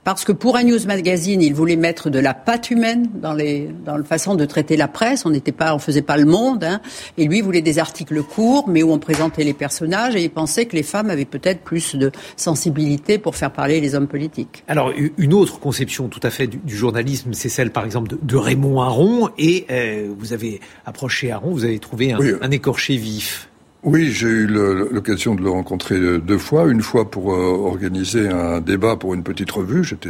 parce 0.07 0.23
que 0.23 0.31
pour 0.31 0.55
un 0.55 0.63
news 0.63 0.79
magazine, 0.87 1.41
il 1.41 1.53
voulait 1.53 1.75
mettre 1.75 2.09
de 2.09 2.17
la 2.17 2.33
pâte 2.33 2.71
humaine 2.71 3.09
dans 3.15 3.33
les 3.33 3.67
dans 3.85 3.97
la 3.97 4.05
façon 4.05 4.35
de 4.35 4.45
traiter 4.45 4.77
la 4.77 4.87
presse. 4.87 5.25
On 5.25 5.31
n'était 5.31 5.51
pas, 5.51 5.75
on 5.75 5.79
faisait 5.79 6.01
pas 6.01 6.15
le 6.15 6.23
monde. 6.23 6.63
Hein. 6.63 6.79
Et 7.17 7.27
lui 7.27 7.41
voulait 7.41 7.61
des 7.61 7.77
articles 7.77 8.23
courts, 8.23 8.69
mais 8.69 8.83
où 8.83 8.93
on 8.93 8.99
présentait 8.99 9.43
les 9.43 9.53
personnages. 9.53 10.15
Et 10.15 10.23
il 10.23 10.29
pensait 10.29 10.65
que 10.65 10.77
les 10.77 10.83
femmes 10.83 11.09
avaient 11.09 11.25
peut-être 11.25 11.59
plus 11.59 11.97
de 11.97 12.13
sensibilité 12.37 13.17
pour 13.17 13.35
faire 13.35 13.51
parler 13.51 13.81
les 13.81 13.95
hommes 13.95 14.07
politiques. 14.07 14.63
Alors 14.69 14.93
une 15.17 15.33
autre 15.33 15.59
conception 15.59 16.07
tout 16.07 16.21
à 16.23 16.29
fait 16.29 16.47
du, 16.47 16.77
journalisme, 16.77 17.33
c'est 17.33 17.49
celle 17.49 17.71
par 17.71 17.83
exemple 17.83 18.15
de, 18.21 18.37
Raymond 18.37 18.79
Aron. 18.79 19.29
Et 19.37 19.65
euh, 19.69 20.09
vous 20.17 20.31
avez 20.31 20.61
approché 20.85 21.33
Aron, 21.33 21.51
vous 21.51 21.65
avez 21.65 21.79
trouvé 21.79 22.13
un 22.13 22.51
écorché 22.51 22.95
vif. 22.95 23.49
Oui, 23.87 24.11
j'ai 24.11 24.27
eu 24.27 24.47
l'occasion 24.47 25.33
de 25.33 25.41
le 25.41 25.49
rencontrer 25.49 25.97
deux 26.19 26.37
fois. 26.37 26.67
Une 26.67 26.81
fois 26.81 27.09
pour 27.09 27.33
euh, 27.33 27.37
organiser 27.37 28.27
un 28.27 28.59
débat 28.59 28.97
pour 28.97 29.13
une 29.13 29.23
petite 29.23 29.49
revue, 29.49 29.81
j'étais 29.85 30.09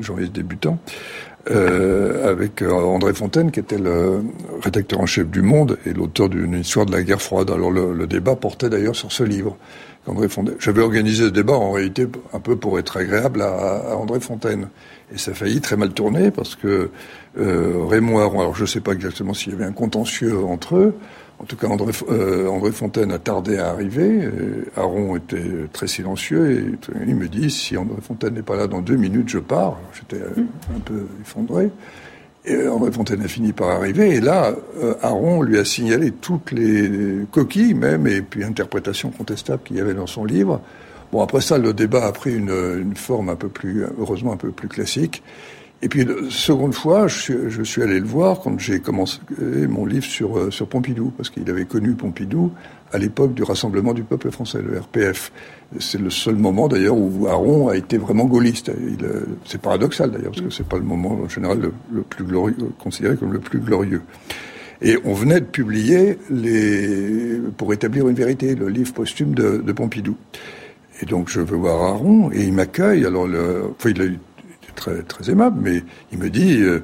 journaliste 0.00 0.32
débutant, 0.32 0.78
euh, 1.50 2.30
avec 2.30 2.62
euh, 2.62 2.70
André 2.72 3.12
Fontaine, 3.12 3.50
qui 3.50 3.60
était 3.60 3.76
le 3.76 4.22
rédacteur 4.62 5.00
en 5.00 5.04
chef 5.04 5.28
du 5.28 5.42
Monde 5.42 5.76
et 5.84 5.92
l'auteur 5.92 6.30
d'une 6.30 6.54
histoire 6.54 6.86
de 6.86 6.92
la 6.92 7.02
guerre 7.02 7.20
froide. 7.20 7.50
Alors 7.50 7.70
le, 7.70 8.06
débat 8.06 8.36
portait 8.36 8.70
d'ailleurs 8.70 8.96
sur 8.96 9.12
ce 9.12 9.22
livre. 9.22 9.58
J'avais 10.58 10.80
organisé 10.80 11.24
ce 11.24 11.28
débat 11.28 11.52
en 11.52 11.72
réalité 11.72 12.06
un 12.32 12.40
peu 12.40 12.56
pour 12.56 12.78
être 12.78 12.96
agréable 12.96 13.42
à, 13.42 13.98
André 13.98 14.20
Fontaine. 14.20 14.68
Et 15.14 15.18
ça 15.18 15.32
a 15.32 15.34
failli 15.34 15.60
très 15.60 15.76
mal 15.76 15.90
tourner 15.90 16.30
parce 16.30 16.54
que 16.54 16.88
Raymond 17.36 18.18
Aron, 18.18 18.40
alors 18.40 18.56
je 18.56 18.62
ne 18.62 18.66
sais 18.66 18.80
pas 18.80 18.92
exactement 18.92 19.34
s'il 19.34 19.52
y 19.52 19.56
avait 19.56 19.66
un 19.66 19.72
contentieux 19.72 20.38
entre 20.42 20.76
eux, 20.76 20.94
en 21.40 21.44
tout 21.44 21.56
cas, 21.56 21.68
André, 21.68 21.92
euh, 22.10 22.48
André, 22.48 22.70
Fontaine 22.70 23.12
a 23.12 23.18
tardé 23.18 23.56
à 23.56 23.70
arriver. 23.70 24.28
Aron 24.76 25.16
était 25.16 25.68
très 25.72 25.86
silencieux 25.86 26.52
et 26.52 26.64
il 27.06 27.16
me 27.16 27.28
dit 27.28 27.50
si 27.50 27.78
André 27.78 27.96
Fontaine 28.02 28.34
n'est 28.34 28.42
pas 28.42 28.56
là 28.56 28.66
dans 28.66 28.82
deux 28.82 28.96
minutes, 28.96 29.30
je 29.30 29.38
pars. 29.38 29.78
J'étais 29.94 30.22
euh, 30.22 30.44
un 30.76 30.80
peu 30.80 31.06
effondré. 31.22 31.70
Et 32.44 32.68
André 32.68 32.92
Fontaine 32.92 33.22
a 33.22 33.28
fini 33.28 33.52
par 33.52 33.70
arriver. 33.70 34.16
Et 34.16 34.20
là, 34.20 34.52
euh, 34.82 34.94
Aron 35.00 35.40
lui 35.40 35.58
a 35.58 35.64
signalé 35.64 36.10
toutes 36.10 36.52
les 36.52 37.24
coquilles, 37.30 37.74
même, 37.74 38.06
et 38.06 38.20
puis 38.20 38.44
interprétations 38.44 39.10
contestables 39.10 39.62
qu'il 39.62 39.76
y 39.76 39.80
avait 39.80 39.94
dans 39.94 40.06
son 40.06 40.26
livre. 40.26 40.60
Bon, 41.10 41.22
après 41.22 41.40
ça, 41.40 41.56
le 41.56 41.72
débat 41.72 42.06
a 42.06 42.12
pris 42.12 42.34
une, 42.34 42.50
une 42.50 42.96
forme 42.96 43.30
un 43.30 43.36
peu 43.36 43.48
plus, 43.48 43.84
heureusement, 43.98 44.32
un 44.32 44.36
peu 44.36 44.50
plus 44.50 44.68
classique. 44.68 45.22
Et 45.82 45.88
puis, 45.88 46.06
seconde 46.28 46.74
fois, 46.74 47.06
je 47.06 47.18
suis, 47.18 47.34
je 47.48 47.62
suis 47.62 47.82
allé 47.82 48.00
le 48.00 48.06
voir 48.06 48.40
quand 48.40 48.58
j'ai 48.58 48.80
commencé 48.80 49.18
mon 49.38 49.86
livre 49.86 50.04
sur, 50.04 50.38
euh, 50.38 50.50
sur 50.50 50.66
Pompidou, 50.66 51.10
parce 51.16 51.30
qu'il 51.30 51.48
avait 51.48 51.64
connu 51.64 51.94
Pompidou 51.94 52.52
à 52.92 52.98
l'époque 52.98 53.32
du 53.32 53.42
Rassemblement 53.42 53.94
du 53.94 54.02
peuple 54.02 54.30
français, 54.30 54.60
le 54.62 54.78
RPF. 54.78 55.32
C'est 55.78 56.00
le 56.00 56.10
seul 56.10 56.34
moment 56.34 56.68
d'ailleurs 56.68 56.96
où 56.96 57.26
Aaron 57.28 57.68
a 57.68 57.76
été 57.76 57.96
vraiment 57.96 58.24
gaulliste. 58.24 58.68
Euh, 58.68 59.24
c'est 59.46 59.60
paradoxal 59.60 60.10
d'ailleurs, 60.10 60.32
parce 60.32 60.42
que 60.42 60.50
c'est 60.50 60.68
pas 60.68 60.76
le 60.76 60.84
moment 60.84 61.18
en 61.24 61.28
général 61.28 61.70
le, 61.90 62.02
plus 62.02 62.24
glorieux, 62.24 62.56
considéré 62.78 63.16
comme 63.16 63.32
le 63.32 63.38
plus 63.38 63.60
glorieux. 63.60 64.02
Et 64.82 64.98
on 65.04 65.14
venait 65.14 65.40
de 65.40 65.46
publier 65.46 66.18
les, 66.30 67.40
pour 67.56 67.72
établir 67.72 68.08
une 68.08 68.16
vérité, 68.16 68.54
le 68.54 68.68
livre 68.68 68.92
posthume 68.92 69.34
de, 69.34 69.58
de 69.58 69.72
Pompidou. 69.72 70.16
Et 71.02 71.06
donc 71.06 71.28
je 71.28 71.40
veux 71.40 71.56
voir 71.56 71.82
Aaron 71.82 72.30
et 72.32 72.42
il 72.42 72.52
m'accueille. 72.52 73.06
Alors, 73.06 73.26
le, 73.26 73.64
enfin, 73.78 73.90
il, 73.90 74.02
a, 74.02 74.04
été 74.04 74.18
très, 74.74 75.30
aimable, 75.30 75.60
mais 75.62 75.82
il 76.12 76.18
me 76.18 76.30
dit 76.30 76.58
euh, 76.60 76.82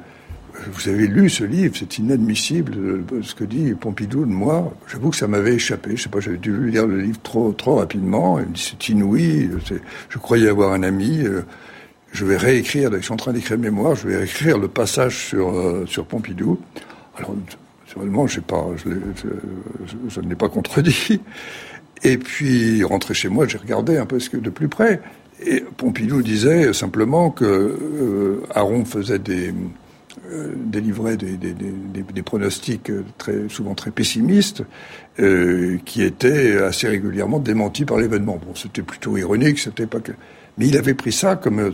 Vous 0.72 0.88
avez 0.88 1.06
lu 1.06 1.28
ce 1.28 1.44
livre, 1.44 1.74
c'est 1.78 1.98
inadmissible 1.98 2.74
ce 3.22 3.34
que 3.34 3.44
dit 3.44 3.74
Pompidou 3.74 4.24
de 4.24 4.32
moi. 4.32 4.72
J'avoue 4.88 5.10
que 5.10 5.16
ça 5.16 5.28
m'avait 5.28 5.54
échappé. 5.54 5.96
Je 5.96 6.02
sais 6.02 6.08
pas, 6.08 6.20
j'avais 6.20 6.38
dû 6.38 6.70
lire 6.70 6.86
le 6.86 7.00
livre 7.00 7.20
trop, 7.22 7.52
trop 7.52 7.76
rapidement. 7.76 8.38
Il 8.38 8.46
me 8.46 8.52
dit 8.52 8.70
C'est 8.70 8.88
inouï. 8.88 9.50
Je 10.08 10.18
croyais 10.18 10.48
avoir 10.48 10.72
un 10.72 10.82
ami. 10.82 11.22
Euh, 11.24 11.42
je 12.12 12.24
vais 12.24 12.36
réécrire, 12.36 12.90
je 12.92 13.00
suis 13.00 13.12
en 13.12 13.16
train 13.16 13.32
d'écrire 13.32 13.58
mémoire, 13.58 13.94
je 13.94 14.08
vais 14.08 14.16
réécrire 14.16 14.56
le 14.56 14.68
passage 14.68 15.28
sur, 15.28 15.50
euh, 15.50 15.84
sur 15.86 16.06
Pompidou. 16.06 16.58
Alors, 17.18 17.34
naturellement, 17.84 18.26
pas, 18.46 18.66
je, 18.76 18.90
je, 19.22 19.28
je 20.08 20.20
ne 20.20 20.28
l'ai 20.28 20.34
pas 20.34 20.48
contredit. 20.48 21.20
Et 22.02 22.18
puis, 22.18 22.84
rentré 22.84 23.14
chez 23.14 23.28
moi, 23.28 23.46
j'ai 23.46 23.58
regardé 23.58 23.96
un 23.96 24.06
peu 24.06 24.20
ce 24.20 24.30
que 24.30 24.36
de 24.36 24.50
plus 24.50 24.68
près. 24.68 25.00
Et 25.44 25.62
Pompidou 25.76 26.22
disait 26.22 26.72
simplement 26.72 27.30
que 27.30 27.44
euh, 27.44 28.42
Aaron 28.54 28.84
faisait 28.84 29.18
des, 29.18 29.52
euh, 30.32 30.52
délivrait 30.56 31.16
des, 31.16 32.22
pronostics 32.24 32.90
très 33.18 33.48
souvent 33.48 33.74
très 33.74 33.90
pessimistes, 33.90 34.62
euh, 35.20 35.78
qui 35.84 36.02
étaient 36.02 36.56
assez 36.56 36.88
régulièrement 36.88 37.38
démentis 37.38 37.84
par 37.84 37.98
l'événement. 37.98 38.40
Bon, 38.44 38.54
c'était 38.54 38.82
plutôt 38.82 39.16
ironique, 39.16 39.58
c'était 39.58 39.86
pas 39.86 39.98
mais 40.58 40.68
il 40.68 40.76
avait 40.78 40.94
pris 40.94 41.12
ça 41.12 41.36
comme 41.36 41.70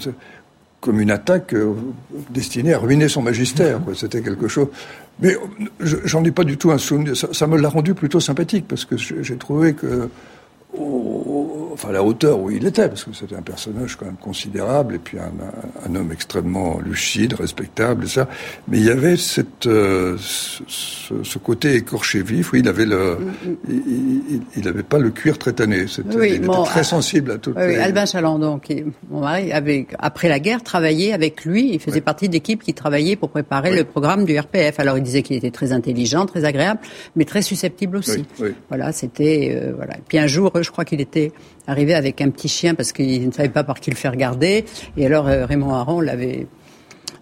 comme 0.82 1.00
une 1.00 1.12
attaque 1.12 1.54
euh, 1.54 1.72
destinée 2.30 2.74
à 2.74 2.78
ruiner 2.78 3.08
son 3.08 3.22
magistère. 3.22 3.80
C'était 3.94 4.20
quelque 4.20 4.48
chose. 4.48 4.66
Mais 5.20 5.36
j'en 5.80 6.24
ai 6.24 6.32
pas 6.32 6.44
du 6.44 6.58
tout 6.58 6.72
un 6.72 6.78
souvenir. 6.78 7.16
Ça 7.16 7.46
me 7.46 7.56
l'a 7.56 7.68
rendu 7.68 7.94
plutôt 7.94 8.18
sympathique 8.18 8.66
parce 8.68 8.84
que 8.84 8.96
j'ai 8.96 9.36
trouvé 9.36 9.74
que 9.74 10.08
enfin 11.72 11.92
la 11.92 12.02
hauteur 12.02 12.40
où 12.40 12.50
il 12.50 12.66
était, 12.66 12.88
parce 12.88 13.04
que 13.04 13.12
c'était 13.12 13.36
un 13.36 13.42
personnage 13.42 13.96
quand 13.96 14.06
même 14.06 14.16
considérable 14.16 14.96
et 14.96 14.98
puis 14.98 15.18
un, 15.18 15.32
un, 15.88 15.94
homme 15.94 16.12
extrêmement 16.12 16.78
lucide, 16.80 17.34
respectable 17.34 18.04
et 18.04 18.08
ça. 18.08 18.28
Mais 18.68 18.78
il 18.78 18.84
y 18.84 18.90
avait 18.90 19.16
cette, 19.16 19.66
euh, 19.66 20.16
ce, 20.18 20.62
ce, 21.22 21.38
côté 21.38 21.74
écorché 21.74 22.22
vif 22.22 22.52
où 22.52 22.56
il 22.56 22.68
avait 22.68 22.86
le, 22.86 23.18
il 23.68 24.64
n'avait 24.64 24.82
pas 24.82 24.98
le 24.98 25.10
cuir 25.10 25.38
très 25.38 25.52
tanné. 25.52 25.86
Oui, 26.14 26.34
il 26.36 26.44
était 26.44 26.64
très 26.64 26.84
sensible 26.84 27.32
à 27.32 27.38
tout. 27.38 27.52
Oui, 27.56 27.76
Albin 27.76 28.06
Chalandon, 28.06 28.58
qui, 28.58 28.84
mon 29.10 29.20
mari, 29.20 29.52
avait 29.52 29.86
après 29.98 30.28
la 30.28 30.38
guerre 30.38 30.62
travaillé 30.62 31.12
avec 31.12 31.44
lui. 31.44 31.72
Il 31.72 31.80
faisait 31.80 32.00
partie 32.00 32.28
de 32.28 32.34
l'équipe 32.34 32.62
qui 32.62 32.74
travaillait 32.74 33.16
pour 33.16 33.30
préparer 33.30 33.74
le 33.74 33.84
programme 33.84 34.24
du 34.24 34.38
RPF. 34.38 34.78
Alors 34.78 34.98
il 34.98 35.02
disait 35.02 35.22
qu'il 35.22 35.36
était 35.36 35.50
très 35.50 35.72
intelligent, 35.72 36.26
très 36.26 36.44
agréable, 36.44 36.80
mais 37.16 37.24
très 37.24 37.42
susceptible 37.42 37.96
aussi. 37.96 38.24
Voilà, 38.68 38.92
c'était 38.92 39.58
euh, 39.60 39.72
voilà. 39.76 39.96
Et 39.96 40.02
puis 40.06 40.18
un 40.18 40.26
jour, 40.26 40.52
je 40.60 40.70
crois 40.70 40.84
qu'il 40.84 41.00
était 41.00 41.32
arrivé 41.66 41.94
avec 41.94 42.20
un 42.20 42.30
petit 42.30 42.48
chien 42.48 42.74
parce 42.74 42.92
qu'il 42.92 43.26
ne 43.26 43.32
savait 43.32 43.48
pas 43.48 43.64
par 43.64 43.80
qui 43.80 43.90
le 43.90 43.96
faire 43.96 44.16
garder. 44.16 44.64
Et 44.96 45.06
alors 45.06 45.28
euh, 45.28 45.46
Raymond 45.46 45.74
Aron 45.74 46.00
l'avait 46.00 46.46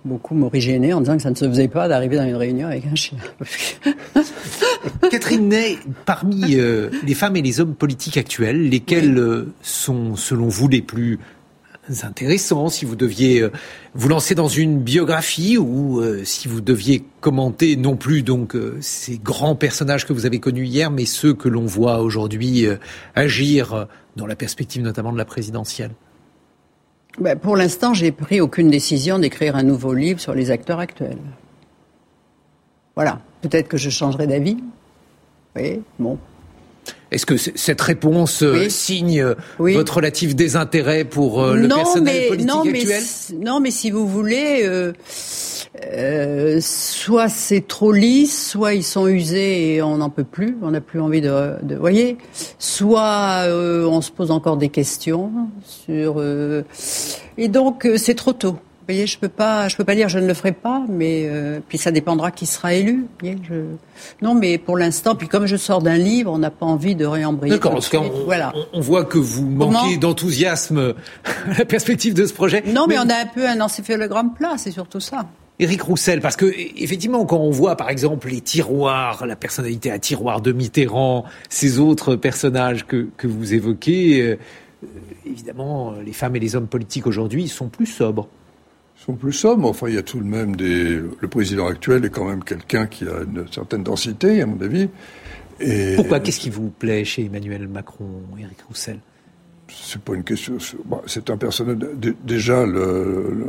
beaucoup 0.04 0.34
morigéné 0.34 0.92
en 0.92 1.00
disant 1.00 1.16
que 1.16 1.22
ça 1.22 1.30
ne 1.30 1.34
se 1.34 1.48
faisait 1.48 1.68
pas 1.68 1.88
d'arriver 1.88 2.16
dans 2.16 2.24
une 2.24 2.36
réunion 2.36 2.68
avec 2.68 2.84
un 2.86 2.94
chien. 2.94 3.18
Catherine 5.10 5.48
Ney, 5.48 5.78
parmi 6.06 6.56
euh, 6.56 6.90
les 7.04 7.14
femmes 7.14 7.36
et 7.36 7.42
les 7.42 7.60
hommes 7.60 7.74
politiques 7.74 8.16
actuels, 8.16 8.68
lesquels 8.68 9.18
euh, 9.18 9.52
sont, 9.62 10.16
selon 10.16 10.48
vous, 10.48 10.68
les 10.68 10.82
plus 10.82 11.18
intéressant 12.04 12.68
si 12.68 12.84
vous 12.84 12.94
deviez 12.94 13.42
euh, 13.42 13.50
vous 13.94 14.08
lancer 14.08 14.34
dans 14.34 14.48
une 14.48 14.80
biographie 14.80 15.58
ou 15.58 16.00
si 16.22 16.46
vous 16.46 16.60
deviez 16.60 17.04
commenter 17.20 17.74
non 17.74 17.96
plus 17.96 18.22
donc 18.22 18.56
ces 18.80 19.18
grands 19.18 19.56
personnages 19.56 20.06
que 20.06 20.12
vous 20.12 20.24
avez 20.26 20.38
connus 20.38 20.66
hier, 20.66 20.92
mais 20.92 21.04
ceux 21.04 21.34
que 21.34 21.48
l'on 21.48 21.66
voit 21.66 22.00
aujourd'hui 22.00 22.66
agir 23.16 23.88
dans 24.20 24.26
la 24.26 24.36
perspective 24.36 24.82
notamment 24.82 25.12
de 25.12 25.18
la 25.18 25.24
présidentielle. 25.24 25.92
Ben, 27.18 27.38
pour 27.38 27.56
l'instant, 27.56 27.94
j'ai 27.94 28.12
pris 28.12 28.40
aucune 28.40 28.70
décision 28.70 29.18
d'écrire 29.18 29.56
un 29.56 29.62
nouveau 29.62 29.94
livre 29.94 30.20
sur 30.20 30.34
les 30.34 30.50
acteurs 30.50 30.78
actuels. 30.78 31.18
Voilà. 32.94 33.20
Peut-être 33.40 33.68
que 33.68 33.78
je 33.78 33.88
changerai 33.90 34.26
d'avis. 34.26 34.58
Oui, 35.56 35.80
bon. 35.98 36.18
Est-ce 37.10 37.26
que 37.26 37.36
cette 37.36 37.80
réponse 37.80 38.42
euh, 38.42 38.68
signe 38.68 39.20
euh, 39.20 39.34
votre 39.58 39.96
relatif 39.96 40.36
désintérêt 40.36 41.04
pour 41.04 41.42
euh, 41.42 41.56
le 41.56 41.68
personnel 41.68 42.28
politique 42.28 42.48
non, 42.48 42.60
actuel? 42.60 43.02
mais, 43.30 43.36
Non, 43.44 43.60
mais 43.60 43.70
si 43.70 43.90
vous 43.90 44.06
voulez, 44.06 44.92
soit 46.60 47.28
c'est 47.28 47.66
trop 47.66 47.92
lisse, 47.92 48.50
soit 48.50 48.74
ils 48.74 48.84
sont 48.84 49.06
usés 49.06 49.74
et 49.74 49.82
on 49.82 49.98
n'en 49.98 50.10
peut 50.10 50.24
plus, 50.24 50.56
on 50.62 50.70
n'a 50.70 50.80
plus 50.80 51.00
envie 51.00 51.20
de, 51.20 51.54
de 51.62 51.76
voyez. 51.76 52.18
Soit 52.58 53.46
on 53.48 54.00
se 54.00 54.10
pose 54.10 54.30
encore 54.30 54.56
des 54.56 54.68
questions 54.68 55.30
sur 55.62 56.22
et 57.38 57.48
donc 57.48 57.88
c'est 57.96 58.14
trop 58.14 58.32
tôt 58.32 58.56
voyez, 58.90 59.06
je 59.06 59.18
peux 59.18 59.28
pas, 59.28 59.68
je 59.68 59.76
peux 59.76 59.84
pas 59.84 59.94
dire 59.94 60.08
je 60.08 60.18
ne 60.18 60.26
le 60.26 60.34
ferai 60.34 60.52
pas, 60.52 60.82
mais 60.88 61.24
euh, 61.26 61.60
puis 61.66 61.78
ça 61.78 61.90
dépendra 61.90 62.30
qui 62.30 62.46
sera 62.46 62.74
élu. 62.74 63.06
Voyez, 63.20 63.38
je... 63.48 63.54
Non, 64.20 64.34
mais 64.34 64.58
pour 64.58 64.76
l'instant, 64.76 65.14
puis 65.14 65.28
comme 65.28 65.46
je 65.46 65.56
sors 65.56 65.80
d'un 65.80 65.96
livre, 65.96 66.32
on 66.32 66.38
n'a 66.38 66.50
pas 66.50 66.66
envie 66.66 66.96
de 66.96 67.06
réembrayer. 67.06 67.52
D'accord, 67.52 67.78
qu'on 67.88 68.10
voilà. 68.24 68.52
on 68.72 68.80
voit 68.80 69.04
que 69.04 69.18
vous 69.18 69.44
manquez 69.44 69.96
d'enthousiasme 69.96 70.94
à 71.24 71.58
la 71.58 71.64
perspective 71.64 72.14
de 72.14 72.26
ce 72.26 72.32
projet. 72.32 72.64
Non, 72.66 72.86
mais, 72.88 72.98
on 72.98 73.08
a 73.08 73.14
un 73.14 73.26
peu 73.26 73.48
un 73.48 73.60
encéphalogramme 73.60 74.34
plat, 74.34 74.54
c'est 74.56 74.72
surtout 74.72 75.00
ça. 75.00 75.26
Éric 75.60 75.82
Roussel, 75.82 76.20
parce 76.20 76.36
que 76.36 76.46
effectivement, 76.46 77.26
quand 77.26 77.38
on 77.38 77.50
voit 77.50 77.76
par 77.76 77.90
exemple 77.90 78.28
les 78.28 78.40
tiroirs, 78.40 79.26
la 79.26 79.36
personnalité 79.36 79.90
à 79.90 79.98
tiroir 79.98 80.40
de 80.40 80.52
Mitterrand, 80.52 81.24
ces 81.50 81.78
autres 81.78 82.16
personnages 82.16 82.86
que, 82.86 83.08
que 83.18 83.26
vous 83.26 83.52
évoquez, 83.52 84.22
euh, 84.22 84.38
évidemment, 85.26 85.94
les 86.04 86.14
femmes 86.14 86.34
et 86.36 86.40
les 86.40 86.56
hommes 86.56 86.66
politiques 86.66 87.06
aujourd'hui 87.06 87.46
sont 87.46 87.68
plus 87.68 87.86
sobres 87.86 88.28
sont 88.96 89.14
plus 89.14 89.32
sobres. 89.32 89.66
Enfin, 89.66 89.88
il 89.88 89.94
y 89.94 89.98
a 89.98 90.02
tout 90.02 90.18
de 90.18 90.24
même 90.24 90.56
des. 90.56 91.00
Le 91.20 91.28
président 91.28 91.66
actuel 91.66 92.04
est 92.04 92.10
quand 92.10 92.28
même 92.28 92.44
quelqu'un 92.44 92.86
qui 92.86 93.04
a 93.04 93.22
une 93.22 93.46
certaine 93.50 93.82
densité, 93.82 94.42
à 94.42 94.46
mon 94.46 94.60
avis. 94.60 94.90
Et... 95.58 95.94
Pourquoi 95.96 96.20
Qu'est-ce 96.20 96.40
qui 96.40 96.50
vous 96.50 96.68
plaît 96.68 97.04
chez 97.04 97.24
Emmanuel 97.24 97.66
Macron, 97.66 98.08
Éric 98.38 98.60
Roussel? 98.68 98.98
C'est 99.72 100.00
pas 100.00 100.14
une 100.14 100.24
question. 100.24 100.56
c'est 101.06 101.30
un 101.30 101.36
personnage. 101.36 101.76
déjà, 102.24 102.66
le, 102.66 103.46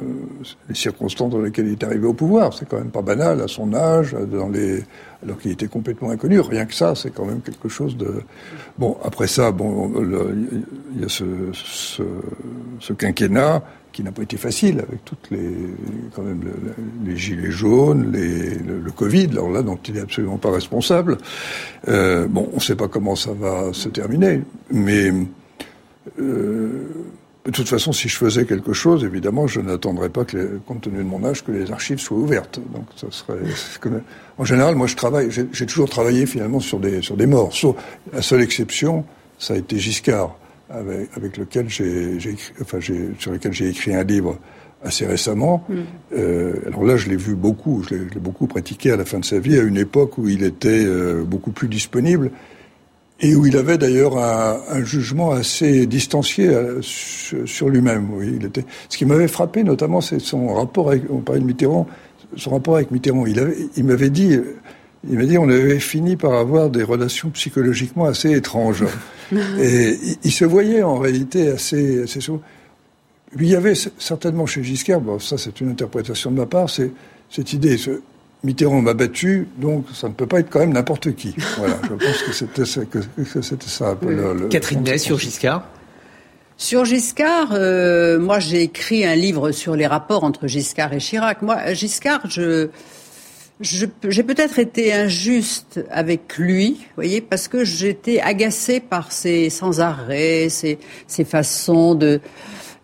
les 0.70 0.76
circonstances 0.76 1.32
dans 1.32 1.40
lesquelles 1.40 1.68
il 1.68 1.74
est 1.74 1.84
arrivé 1.84 2.06
au 2.06 2.14
pouvoir, 2.14 2.54
c'est 2.54 2.68
quand 2.68 2.78
même 2.78 2.92
pas 2.92 3.02
banal 3.02 3.42
à 3.42 3.48
son 3.48 3.74
âge, 3.74 4.16
alors 4.16 5.40
qu'il 5.40 5.52
était 5.52 5.68
complètement 5.68 6.12
inconnu. 6.12 6.40
Rien 6.40 6.66
que 6.66 6.74
ça, 6.74 6.96
c'est 6.96 7.12
quand 7.12 7.26
même 7.26 7.42
quelque 7.42 7.70
chose 7.70 7.98
de. 7.98 8.24
Bon, 8.78 8.98
après 9.04 9.28
ça, 9.28 9.52
bon, 9.52 9.92
il 10.96 11.02
y 11.02 11.06
a 11.06 11.10
ce, 11.10 11.26
ce, 11.54 12.94
quinquennat 12.94 13.64
qui 13.92 14.04
n'a 14.04 14.12
pas 14.12 14.22
été 14.24 14.38
facile 14.38 14.80
avec 14.80 15.04
toutes 15.04 15.30
les 15.32 15.52
quand 16.16 16.22
même 16.22 16.42
les 17.06 17.18
gilets 17.18 17.52
jaunes, 17.52 18.12
le, 18.12 18.92
Covid, 18.92 19.30
alors 19.32 19.50
là 19.50 19.64
dont 19.64 19.80
il 19.88 19.98
est 19.98 20.02
absolument 20.02 20.38
pas 20.38 20.52
responsable. 20.52 21.18
Euh, 21.88 22.28
bon, 22.28 22.50
on 22.54 22.56
ne 22.56 22.62
sait 22.62 22.76
pas 22.76 22.88
comment 22.88 23.16
ça 23.16 23.34
va 23.34 23.74
se 23.74 23.90
terminer, 23.90 24.44
mais 24.70 25.12
euh, 26.20 26.88
de 27.46 27.52
toute 27.52 27.70
façon, 27.70 27.92
si 27.92 28.08
je 28.08 28.18
faisais 28.18 28.46
quelque 28.46 28.74
chose, 28.74 29.04
évidemment, 29.04 29.48
je 29.48 29.62
n'attendrais 29.62 30.10
pas, 30.10 30.26
que 30.26 30.60
compte 30.68 30.82
tenu 30.82 31.00
de 31.00 31.04
mon 31.04 31.24
âge, 31.24 31.44
que 31.44 31.52
les 31.52 31.72
archives 31.72 32.00
soient 32.00 32.18
ouvertes. 32.18 32.60
Donc, 32.74 32.86
ça 32.96 33.08
serait. 33.10 33.40
En 34.38 34.46
général, 34.46 34.76
moi, 34.76 34.88
je 34.88 34.96
travaille. 34.96 35.30
J'ai 35.32 35.66
toujours 35.66 35.90
travaillé 35.90 36.26
finalement 36.26 36.60
sur 36.60 36.80
des 36.80 37.02
sur 37.02 37.18
des 37.18 37.26
morts. 37.26 37.54
Sauf 37.54 37.76
la 38.14 38.22
seule 38.22 38.42
exception, 38.42 39.06
ça 39.40 39.56
a 39.56 39.58
été 39.58 39.80
Giscard 39.80 40.36
avec, 40.70 41.10
avec 41.16 41.38
lequel 41.38 41.68
j'ai, 41.68 42.18
enfin, 42.62 42.80
sur 42.80 43.32
lequel 43.32 43.54
j'ai 43.54 43.70
écrit 43.70 43.94
un 43.94 44.04
livre 44.04 44.38
assez 44.84 45.06
récemment. 45.06 45.66
Mm. 45.68 45.76
Euh, 46.18 46.54
alors 46.68 46.84
là, 46.84 46.98
je 46.98 47.10
l'ai 47.10 47.16
vu 47.16 47.36
beaucoup, 47.36 47.84
je 47.84 47.96
l'ai, 47.96 48.20
beaucoup 48.20 48.48
pratiqué 48.48 48.92
à 48.92 48.98
la 48.98 49.06
fin 49.06 49.20
de 49.20 49.26
sa 49.26 49.40
vie, 49.40 49.58
à 49.58 49.64
une 49.64 49.78
époque 49.78 50.18
où 50.18 50.28
il 50.28 50.44
était 50.44 50.86
euh, 50.86 51.24
beaucoup 51.24 51.52
plus 51.52 51.68
disponible 51.68 52.32
et 53.22 53.36
où 53.36 53.46
il 53.46 53.56
avait 53.56 53.78
d'ailleurs 53.78 54.18
un, 54.18 54.60
un 54.70 54.84
jugement 54.84 55.32
assez 55.32 55.86
distancié 55.86 56.48
euh, 56.48 56.82
sur, 56.82 57.70
lui-même. 57.70 58.10
Oui, 58.14 58.34
il 58.38 58.46
était. 58.46 58.66
Ce 58.90 58.98
qui 58.98 59.06
m'avait 59.06 59.28
frappé, 59.28 59.64
notamment, 59.64 60.02
c'est 60.02 60.20
son 60.20 60.54
rapport 60.54 60.90
avec. 60.90 61.04
On 61.10 61.20
parlait 61.20 61.42
de 61.42 61.46
Mitterrand. 61.46 61.88
Son 62.36 62.52
rapport 62.52 62.76
avec 62.76 62.92
Mitterrand. 62.92 63.26
Il, 63.26 63.40
avait, 63.40 63.58
il 63.78 63.84
m'avait 63.84 64.10
dit 64.10 64.38
il 65.10 65.18
m'a 65.18 65.26
dit 65.26 65.38
on 65.38 65.50
avait 65.50 65.80
fini 65.80 66.16
par 66.16 66.34
avoir 66.34 66.70
des 66.70 66.84
relations 66.84 67.30
psychologiquement 67.32 68.06
assez 68.06 68.32
étranges. 68.32 68.86
et 69.60 69.98
il, 70.24 70.32
se 70.32 70.46
voyait 70.46 70.84
en 70.84 70.98
réalité 71.00 71.50
assez, 71.50 72.04
assez 72.04 72.22
souvent. 72.22 72.42
Il 73.40 73.48
y 73.48 73.56
avait 73.56 73.74
certainement 73.98 74.46
chez 74.46 74.62
Giscard, 74.62 75.02
bon, 75.02 75.18
ça 75.18 75.38
c'est 75.38 75.62
une 75.62 75.70
interprétation 75.70 76.32
de 76.32 76.38
ma 76.38 76.46
part, 76.46 76.70
c'est 76.70 76.92
cette 77.30 77.54
idée, 77.54 77.78
ce, 77.78 78.02
Mitterrand 78.44 78.82
m'a 78.82 78.94
battu, 78.94 79.48
donc 79.58 79.86
ça 79.94 80.10
ne 80.10 80.14
peut 80.14 80.26
pas 80.26 80.40
être 80.40 80.50
quand 80.50 80.60
même 80.60 80.74
n'importe 80.74 81.16
qui. 81.16 81.36
Voilà, 81.58 81.78
je 81.84 81.94
pense 81.94 82.24
que 82.24 82.34
c'était 82.34 82.66
ça, 82.66 82.82
que, 82.86 83.00
c'était 83.42 83.68
ça 83.68 83.96
Le, 84.02 84.48
Catherine 84.48 84.84
Ney 84.84 84.98
sur 84.98 85.18
Giscard 85.20 85.68
sur 86.58 86.86
Giscard, 86.86 87.54
euh, 87.54 88.20
moi 88.20 88.38
j'ai 88.38 88.62
écrit 88.62 89.04
un 89.04 89.16
livre 89.16 89.52
sur 89.52 89.76
les 89.76 89.88
rapports 89.88 90.24
entre 90.24 90.46
Giscard 90.46 90.94
et 90.94 91.00
Chirac. 91.00 91.42
Moi, 91.42 91.74
Giscard, 91.74 92.30
je 92.30 92.70
j'ai 93.62 94.24
peut-être 94.24 94.60
été 94.60 94.94
injuste 94.94 95.84
avec 95.92 96.38
lui, 96.38 96.74
vous 96.74 96.96
voyez, 96.96 97.22
parce 97.22 97.48
que 97.48 97.64
j'étais 97.64 98.20
agacée 98.20 98.80
par 98.80 99.12
ses 99.12 99.50
sans 99.50 99.82
arrêt, 99.82 100.50
ses, 100.50 100.80
ses 101.08 101.26
façons 101.26 101.96
de 101.96 102.22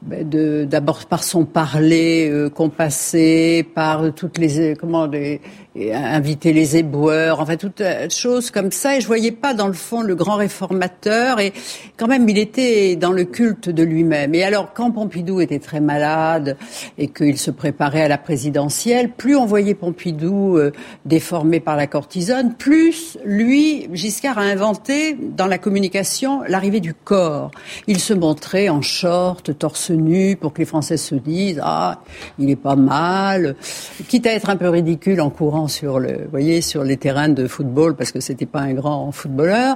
d'abord 0.01 1.05
par 1.05 1.23
son 1.23 1.45
parler 1.45 2.29
euh, 2.29 2.49
compassé, 2.49 3.67
par 3.75 4.13
toutes 4.13 4.37
les 4.37 4.75
comment 4.75 5.09
inviter 5.93 6.53
les 6.53 6.77
éboueurs, 6.77 7.39
enfin 7.39 7.55
toutes 7.55 7.83
choses 8.09 8.51
comme 8.51 8.71
ça. 8.71 8.97
Et 8.97 9.01
je 9.01 9.07
voyais 9.07 9.31
pas 9.31 9.53
dans 9.53 9.67
le 9.67 9.73
fond 9.73 10.01
le 10.01 10.15
grand 10.15 10.35
réformateur. 10.35 11.39
Et 11.39 11.53
quand 11.97 12.07
même, 12.07 12.27
il 12.27 12.37
était 12.37 12.95
dans 12.95 13.11
le 13.11 13.23
culte 13.25 13.69
de 13.69 13.83
lui-même. 13.83 14.33
Et 14.35 14.43
alors, 14.43 14.73
quand 14.73 14.91
Pompidou 14.91 15.41
était 15.41 15.59
très 15.59 15.79
malade 15.79 16.57
et 16.97 17.07
qu'il 17.07 17.37
se 17.37 17.51
préparait 17.51 18.03
à 18.03 18.07
la 18.07 18.17
présidentielle, 18.17 19.11
plus 19.11 19.35
on 19.35 19.45
voyait 19.45 19.73
Pompidou 19.73 20.57
euh, 20.57 20.71
déformé 21.05 21.59
par 21.59 21.75
la 21.75 21.87
cortisone, 21.87 22.53
plus 22.53 23.17
lui, 23.23 23.89
Giscard 23.93 24.37
a 24.37 24.43
inventé 24.43 25.17
dans 25.35 25.47
la 25.47 25.57
communication 25.57 26.41
l'arrivée 26.47 26.79
du 26.79 26.93
corps. 26.93 27.51
Il 27.87 27.99
se 27.99 28.13
montrait 28.13 28.69
en 28.69 28.81
short, 28.81 29.57
torse 29.57 29.91
nu, 29.91 30.35
pour 30.35 30.53
que 30.53 30.59
les 30.59 30.65
Français 30.65 30.97
se 30.97 31.15
disent 31.15 31.61
ah, 31.63 32.01
il 32.39 32.49
est 32.49 32.55
pas 32.55 32.75
mal, 32.75 33.55
quitte 34.07 34.27
à 34.27 34.33
être 34.33 34.49
un 34.49 34.55
peu 34.57 34.69
ridicule 34.69 35.21
en 35.21 35.29
courant 35.29 35.66
sur 35.67 35.99
le, 35.99 36.27
voyez, 36.29 36.61
sur 36.61 36.83
les 36.83 36.97
terrains 36.97 37.29
de 37.29 37.47
football 37.47 37.95
parce 37.95 38.11
que 38.11 38.19
c'était 38.19 38.45
pas 38.45 38.61
un 38.61 38.73
grand 38.73 39.11
footballeur. 39.11 39.75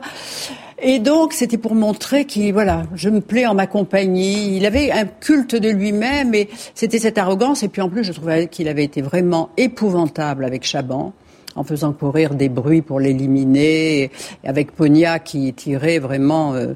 Et 0.84 0.98
donc, 0.98 1.34
c'était 1.34 1.60
pour 1.60 1.76
montrer 1.76 2.26
qu'il, 2.26 2.54
voilà, 2.54 2.84
je 2.96 3.10
me 3.10 3.22
plais 3.22 3.46
en 3.46 3.54
ma 3.54 3.68
compagnie. 3.68 4.58
Il 4.58 4.66
avait 4.66 4.92
un 4.92 5.06
culte 5.06 5.56
de 5.56 5.70
lui-même 5.70 6.34
et 6.34 6.50
c'était 6.74 6.98
cette 6.98 7.20
arrogance. 7.20 7.62
Et 7.62 7.68
puis 7.68 7.84
en 7.84 7.90
plus, 7.90 8.04
je 8.04 8.12
trouvais 8.12 8.48
qu'il 8.48 8.68
avait 8.68 8.84
été 8.84 9.02
vraiment 9.04 9.50
épouvantable 9.58 10.44
avec 10.44 10.64
Chaban 10.64 11.14
en 11.56 11.64
faisant 11.64 11.94
courir 11.94 12.34
des 12.34 12.50
bruits 12.50 12.82
pour 12.82 13.00
l'éliminer, 13.00 14.10
avec 14.44 14.72
Ponia 14.72 15.20
qui 15.20 15.54
tirait 15.54 16.00
vraiment 16.00 16.54
euh, 16.54 16.74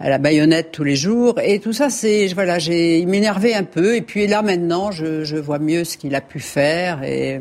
à 0.00 0.08
la 0.08 0.18
baïonnette 0.18 0.70
tous 0.70 0.84
les 0.84 0.96
jours. 0.96 1.40
Et 1.42 1.58
tout 1.58 1.72
ça, 1.72 1.90
c'est 1.90 2.28
voilà, 2.34 2.58
j'ai, 2.58 2.98
il 2.98 3.08
m'énervait 3.08 3.54
un 3.54 3.64
peu. 3.64 3.96
Et 3.96 4.02
puis 4.02 4.26
là, 4.26 4.42
maintenant, 4.42 4.90
je, 4.90 5.24
je 5.24 5.36
vois 5.36 5.58
mieux 5.58 5.84
ce 5.84 5.96
qu'il 5.96 6.14
a 6.14 6.20
pu 6.20 6.40
faire 6.40 7.02
et 7.02 7.40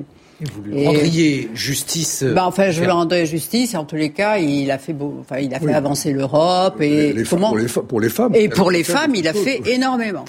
vous 0.54 0.62
lui 0.64 0.86
rendriez 0.86 1.50
justice 1.54 2.24
bah, 2.24 2.46
Enfin, 2.46 2.72
je 2.72 2.82
lui 2.82 2.90
rendrais 2.90 3.26
justice. 3.26 3.76
En 3.76 3.86
tous 3.86 3.96
les 3.96 4.12
cas, 4.12 4.38
il 4.38 4.72
a 4.72 4.78
fait, 4.78 4.94
beau, 4.94 5.18
enfin, 5.22 5.40
il 5.40 5.54
a 5.54 5.60
fait 5.60 5.74
avancer 5.74 6.12
l'Europe. 6.12 6.82
Et 6.82 7.14
comment... 7.30 7.50
pour, 7.50 7.58
les 7.58 7.68
pour, 7.68 8.00
les 8.00 8.10
femmes. 8.10 8.36
Et 8.36 8.50
pour 8.50 8.72
les 8.72 8.84
femmes, 8.84 9.16
il 9.16 9.28
a 9.28 9.34
fait 9.34 9.62
énormément. 9.66 10.26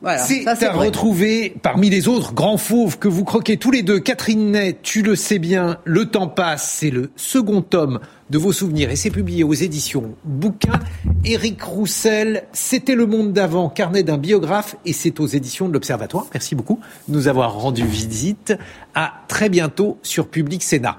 Voilà, 0.00 0.18
c'est 0.18 0.46
à 0.46 0.72
retrouver 0.72 1.54
parmi 1.62 1.90
les 1.90 2.08
autres 2.08 2.34
grands 2.34 2.58
fauves 2.58 2.98
que 2.98 3.08
vous 3.08 3.24
croquez 3.24 3.56
tous 3.56 3.70
les 3.70 3.82
deux. 3.82 4.00
Catherine 4.00 4.52
Ney, 4.52 4.76
tu 4.82 5.02
le 5.02 5.16
sais 5.16 5.38
bien, 5.38 5.78
Le 5.84 6.06
temps 6.06 6.28
passe, 6.28 6.76
c'est 6.78 6.90
le 6.90 7.10
second 7.16 7.62
tome 7.62 8.00
de 8.32 8.38
vos 8.38 8.52
souvenirs 8.52 8.90
et 8.90 8.96
c'est 8.96 9.10
publié 9.10 9.44
aux 9.44 9.52
éditions 9.52 10.14
Bouquin. 10.24 10.80
Éric 11.22 11.62
Roussel, 11.62 12.44
c'était 12.52 12.94
le 12.94 13.04
monde 13.04 13.34
d'avant, 13.34 13.68
carnet 13.68 14.02
d'un 14.02 14.16
biographe 14.16 14.74
et 14.86 14.94
c'est 14.94 15.20
aux 15.20 15.26
éditions 15.26 15.68
de 15.68 15.74
l'Observatoire. 15.74 16.26
Merci 16.32 16.54
beaucoup 16.54 16.80
de 17.08 17.14
nous 17.14 17.28
avoir 17.28 17.52
rendu 17.52 17.84
visite. 17.84 18.54
À 18.94 19.12
très 19.28 19.50
bientôt 19.50 19.98
sur 20.02 20.28
Public 20.28 20.62
Sénat. 20.62 20.98